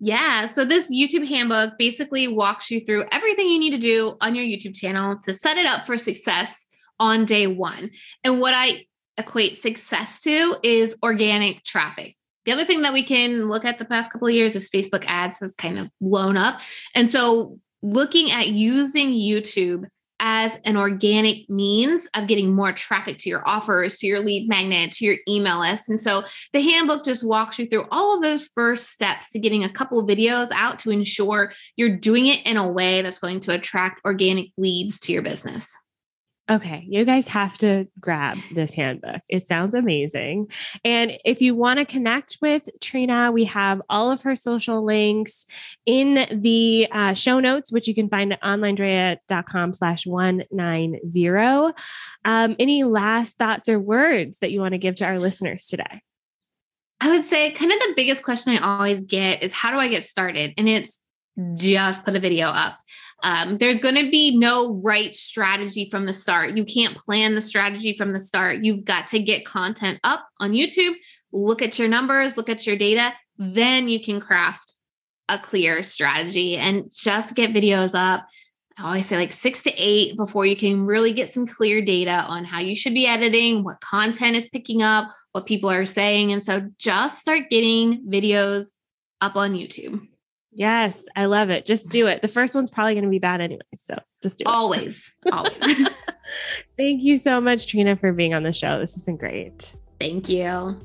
Yeah. 0.00 0.46
So, 0.46 0.64
this 0.64 0.90
YouTube 0.92 1.28
handbook 1.28 1.74
basically 1.78 2.26
walks 2.26 2.72
you 2.72 2.80
through 2.80 3.04
everything 3.12 3.48
you 3.48 3.58
need 3.58 3.70
to 3.70 3.78
do 3.78 4.16
on 4.20 4.34
your 4.34 4.44
YouTube 4.44 4.74
channel 4.74 5.18
to 5.22 5.32
set 5.32 5.58
it 5.58 5.66
up 5.66 5.86
for 5.86 5.96
success 5.96 6.66
on 6.98 7.24
day 7.24 7.46
one. 7.46 7.90
And 8.24 8.40
what 8.40 8.52
I 8.52 8.86
equate 9.16 9.58
success 9.58 10.20
to 10.22 10.56
is 10.62 10.96
organic 11.02 11.62
traffic. 11.64 12.16
The 12.44 12.52
other 12.52 12.64
thing 12.64 12.82
that 12.82 12.92
we 12.92 13.02
can 13.02 13.48
look 13.48 13.64
at 13.64 13.78
the 13.78 13.84
past 13.84 14.12
couple 14.12 14.28
of 14.28 14.34
years 14.34 14.56
is 14.56 14.68
Facebook 14.68 15.04
ads 15.06 15.38
has 15.40 15.54
kind 15.54 15.78
of 15.78 15.88
blown 16.00 16.36
up. 16.36 16.60
And 16.94 17.10
so 17.10 17.58
looking 17.82 18.30
at 18.30 18.48
using 18.48 19.10
YouTube 19.10 19.84
as 20.24 20.56
an 20.64 20.76
organic 20.76 21.50
means 21.50 22.08
of 22.14 22.28
getting 22.28 22.54
more 22.54 22.72
traffic 22.72 23.18
to 23.18 23.28
your 23.28 23.46
offers, 23.46 23.98
to 23.98 24.06
your 24.06 24.20
lead 24.20 24.48
magnet, 24.48 24.92
to 24.92 25.04
your 25.04 25.16
email 25.28 25.58
list. 25.58 25.88
And 25.88 26.00
so 26.00 26.22
the 26.52 26.60
handbook 26.60 27.04
just 27.04 27.26
walks 27.26 27.58
you 27.58 27.66
through 27.66 27.86
all 27.90 28.14
of 28.14 28.22
those 28.22 28.48
first 28.54 28.90
steps 28.90 29.30
to 29.30 29.40
getting 29.40 29.64
a 29.64 29.72
couple 29.72 29.98
of 29.98 30.06
videos 30.06 30.50
out 30.54 30.78
to 30.80 30.90
ensure 30.90 31.52
you're 31.74 31.96
doing 31.96 32.28
it 32.28 32.46
in 32.46 32.56
a 32.56 32.70
way 32.70 33.02
that's 33.02 33.18
going 33.18 33.40
to 33.40 33.54
attract 33.54 34.00
organic 34.04 34.50
leads 34.56 35.00
to 35.00 35.12
your 35.12 35.22
business. 35.22 35.76
Okay, 36.50 36.84
you 36.88 37.04
guys 37.04 37.28
have 37.28 37.56
to 37.58 37.86
grab 38.00 38.36
this 38.52 38.74
handbook. 38.74 39.22
It 39.28 39.46
sounds 39.46 39.74
amazing. 39.74 40.48
And 40.84 41.12
if 41.24 41.40
you 41.40 41.54
want 41.54 41.78
to 41.78 41.84
connect 41.84 42.38
with 42.42 42.68
Trina, 42.80 43.30
we 43.30 43.44
have 43.44 43.80
all 43.88 44.10
of 44.10 44.22
her 44.22 44.34
social 44.34 44.84
links 44.84 45.46
in 45.86 46.26
the 46.42 46.88
uh, 46.90 47.14
show 47.14 47.38
notes, 47.38 47.70
which 47.70 47.86
you 47.86 47.94
can 47.94 48.08
find 48.08 48.32
at 48.32 48.42
onlinedrea.com 48.42 49.72
slash 49.72 50.04
190. 50.04 51.74
Um, 52.24 52.56
any 52.58 52.82
last 52.82 53.38
thoughts 53.38 53.68
or 53.68 53.78
words 53.78 54.40
that 54.40 54.50
you 54.50 54.60
want 54.60 54.72
to 54.72 54.78
give 54.78 54.96
to 54.96 55.04
our 55.04 55.20
listeners 55.20 55.66
today? 55.66 56.02
I 57.00 57.10
would 57.10 57.24
say 57.24 57.50
kind 57.52 57.72
of 57.72 57.78
the 57.78 57.94
biggest 57.96 58.22
question 58.22 58.56
I 58.56 58.58
always 58.58 59.04
get 59.04 59.42
is 59.42 59.52
how 59.52 59.70
do 59.70 59.78
I 59.78 59.88
get 59.88 60.04
started? 60.04 60.54
And 60.56 60.68
it's 60.68 61.01
just 61.54 62.04
put 62.04 62.16
a 62.16 62.20
video 62.20 62.48
up. 62.48 62.78
Um, 63.22 63.58
there's 63.58 63.78
going 63.78 63.94
to 63.94 64.10
be 64.10 64.36
no 64.36 64.74
right 64.82 65.14
strategy 65.14 65.88
from 65.90 66.06
the 66.06 66.12
start. 66.12 66.56
You 66.56 66.64
can't 66.64 66.96
plan 66.96 67.34
the 67.34 67.40
strategy 67.40 67.94
from 67.94 68.12
the 68.12 68.20
start. 68.20 68.64
You've 68.64 68.84
got 68.84 69.06
to 69.08 69.18
get 69.18 69.44
content 69.44 70.00
up 70.04 70.26
on 70.40 70.52
YouTube, 70.52 70.94
look 71.32 71.62
at 71.62 71.78
your 71.78 71.88
numbers, 71.88 72.36
look 72.36 72.48
at 72.48 72.66
your 72.66 72.76
data, 72.76 73.12
then 73.38 73.88
you 73.88 74.00
can 74.00 74.20
craft 74.20 74.76
a 75.28 75.38
clear 75.38 75.82
strategy 75.82 76.56
and 76.56 76.90
just 76.92 77.34
get 77.34 77.52
videos 77.52 77.92
up. 77.94 78.26
I 78.78 78.86
always 78.86 79.06
say 79.06 79.16
like 79.16 79.32
six 79.32 79.62
to 79.64 79.72
eight 79.76 80.16
before 80.16 80.46
you 80.46 80.56
can 80.56 80.84
really 80.84 81.12
get 81.12 81.32
some 81.32 81.46
clear 81.46 81.82
data 81.82 82.24
on 82.26 82.44
how 82.44 82.58
you 82.58 82.74
should 82.74 82.94
be 82.94 83.06
editing, 83.06 83.62
what 83.62 83.80
content 83.80 84.36
is 84.36 84.48
picking 84.48 84.82
up, 84.82 85.10
what 85.32 85.46
people 85.46 85.70
are 85.70 85.86
saying. 85.86 86.32
And 86.32 86.44
so 86.44 86.68
just 86.78 87.20
start 87.20 87.50
getting 87.50 88.04
videos 88.08 88.68
up 89.20 89.36
on 89.36 89.52
YouTube. 89.52 90.08
Yes, 90.52 91.06
I 91.16 91.26
love 91.26 91.50
it. 91.50 91.64
Just 91.66 91.90
do 91.90 92.06
it. 92.06 92.20
The 92.20 92.28
first 92.28 92.54
one's 92.54 92.70
probably 92.70 92.94
going 92.94 93.04
to 93.04 93.10
be 93.10 93.18
bad 93.18 93.40
anyway. 93.40 93.62
So 93.74 93.96
just 94.22 94.38
do 94.38 94.42
it. 94.42 94.48
Always. 94.48 95.14
Always. 95.32 95.54
Thank 96.76 97.02
you 97.02 97.16
so 97.16 97.40
much, 97.40 97.66
Trina, 97.66 97.96
for 97.96 98.12
being 98.12 98.34
on 98.34 98.42
the 98.42 98.52
show. 98.52 98.78
This 98.78 98.92
has 98.92 99.02
been 99.02 99.16
great. 99.16 99.74
Thank 99.98 100.28
you. 100.28 100.78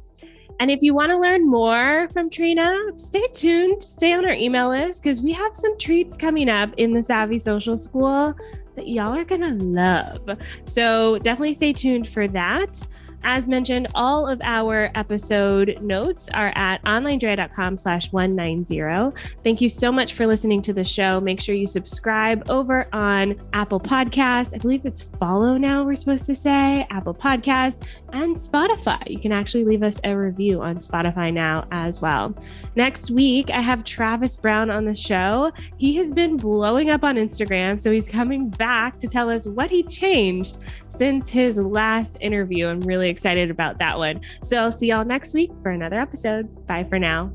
And 0.59 0.71
if 0.71 0.81
you 0.81 0.93
want 0.93 1.11
to 1.11 1.17
learn 1.19 1.47
more 1.47 2.07
from 2.09 2.29
Trina, 2.29 2.77
stay 2.95 3.27
tuned, 3.31 3.83
stay 3.83 4.13
on 4.13 4.25
our 4.25 4.33
email 4.33 4.69
list 4.69 5.03
because 5.03 5.21
we 5.21 5.31
have 5.33 5.53
some 5.53 5.77
treats 5.77 6.17
coming 6.17 6.49
up 6.49 6.73
in 6.77 6.93
the 6.93 7.03
Savvy 7.03 7.37
Social 7.37 7.77
School 7.77 8.33
that 8.75 8.87
y'all 8.87 9.13
are 9.13 9.25
going 9.25 9.41
to 9.41 9.53
love. 9.63 10.37
So 10.65 11.19
definitely 11.19 11.53
stay 11.53 11.73
tuned 11.73 12.07
for 12.07 12.27
that. 12.29 12.87
As 13.23 13.47
mentioned, 13.47 13.87
all 13.93 14.27
of 14.27 14.41
our 14.41 14.89
episode 14.95 15.77
notes 15.81 16.29
are 16.33 16.51
at 16.55 16.81
onlinedrea.com 16.83 17.77
slash 17.77 18.11
190. 18.11 19.17
Thank 19.43 19.61
you 19.61 19.69
so 19.69 19.91
much 19.91 20.13
for 20.13 20.25
listening 20.25 20.61
to 20.63 20.73
the 20.73 20.85
show. 20.85 21.19
Make 21.19 21.41
sure 21.41 21.55
you 21.55 21.67
subscribe 21.67 22.49
over 22.49 22.87
on 22.93 23.35
Apple 23.53 23.79
Podcasts. 23.79 24.55
I 24.55 24.59
believe 24.59 24.85
it's 24.85 25.01
follow 25.01 25.57
now, 25.57 25.83
we're 25.83 25.95
supposed 25.95 26.25
to 26.27 26.35
say, 26.35 26.87
Apple 26.89 27.13
Podcasts 27.13 27.85
and 28.13 28.35
Spotify. 28.35 29.09
You 29.09 29.19
can 29.19 29.31
actually 29.31 29.65
leave 29.65 29.83
us 29.83 29.99
a 30.03 30.15
review 30.15 30.61
on 30.61 30.77
Spotify 30.77 31.33
now 31.33 31.67
as 31.71 32.01
well. 32.01 32.33
Next 32.75 33.11
week, 33.11 33.49
I 33.49 33.61
have 33.61 33.83
Travis 33.83 34.35
Brown 34.35 34.69
on 34.69 34.85
the 34.85 34.95
show. 34.95 35.51
He 35.77 35.95
has 35.97 36.11
been 36.11 36.37
blowing 36.37 36.89
up 36.89 37.03
on 37.03 37.15
Instagram, 37.15 37.79
so 37.79 37.91
he's 37.91 38.07
coming 38.07 38.49
back 38.49 38.99
to 38.99 39.07
tell 39.07 39.29
us 39.29 39.47
what 39.47 39.69
he 39.69 39.83
changed 39.83 40.57
since 40.87 41.29
his 41.29 41.57
last 41.57 42.17
interview. 42.21 42.67
I'm 42.67 42.79
really 43.07 43.11
excited 43.11 43.49
about 43.49 43.79
that 43.79 43.97
one. 43.97 44.21
So 44.43 44.57
I'll 44.57 44.71
see 44.71 44.87
y'all 44.87 45.05
next 45.05 45.33
week 45.33 45.51
for 45.61 45.71
another 45.71 45.99
episode. 45.99 46.65
Bye 46.67 46.83
for 46.83 46.99
now. 46.99 47.31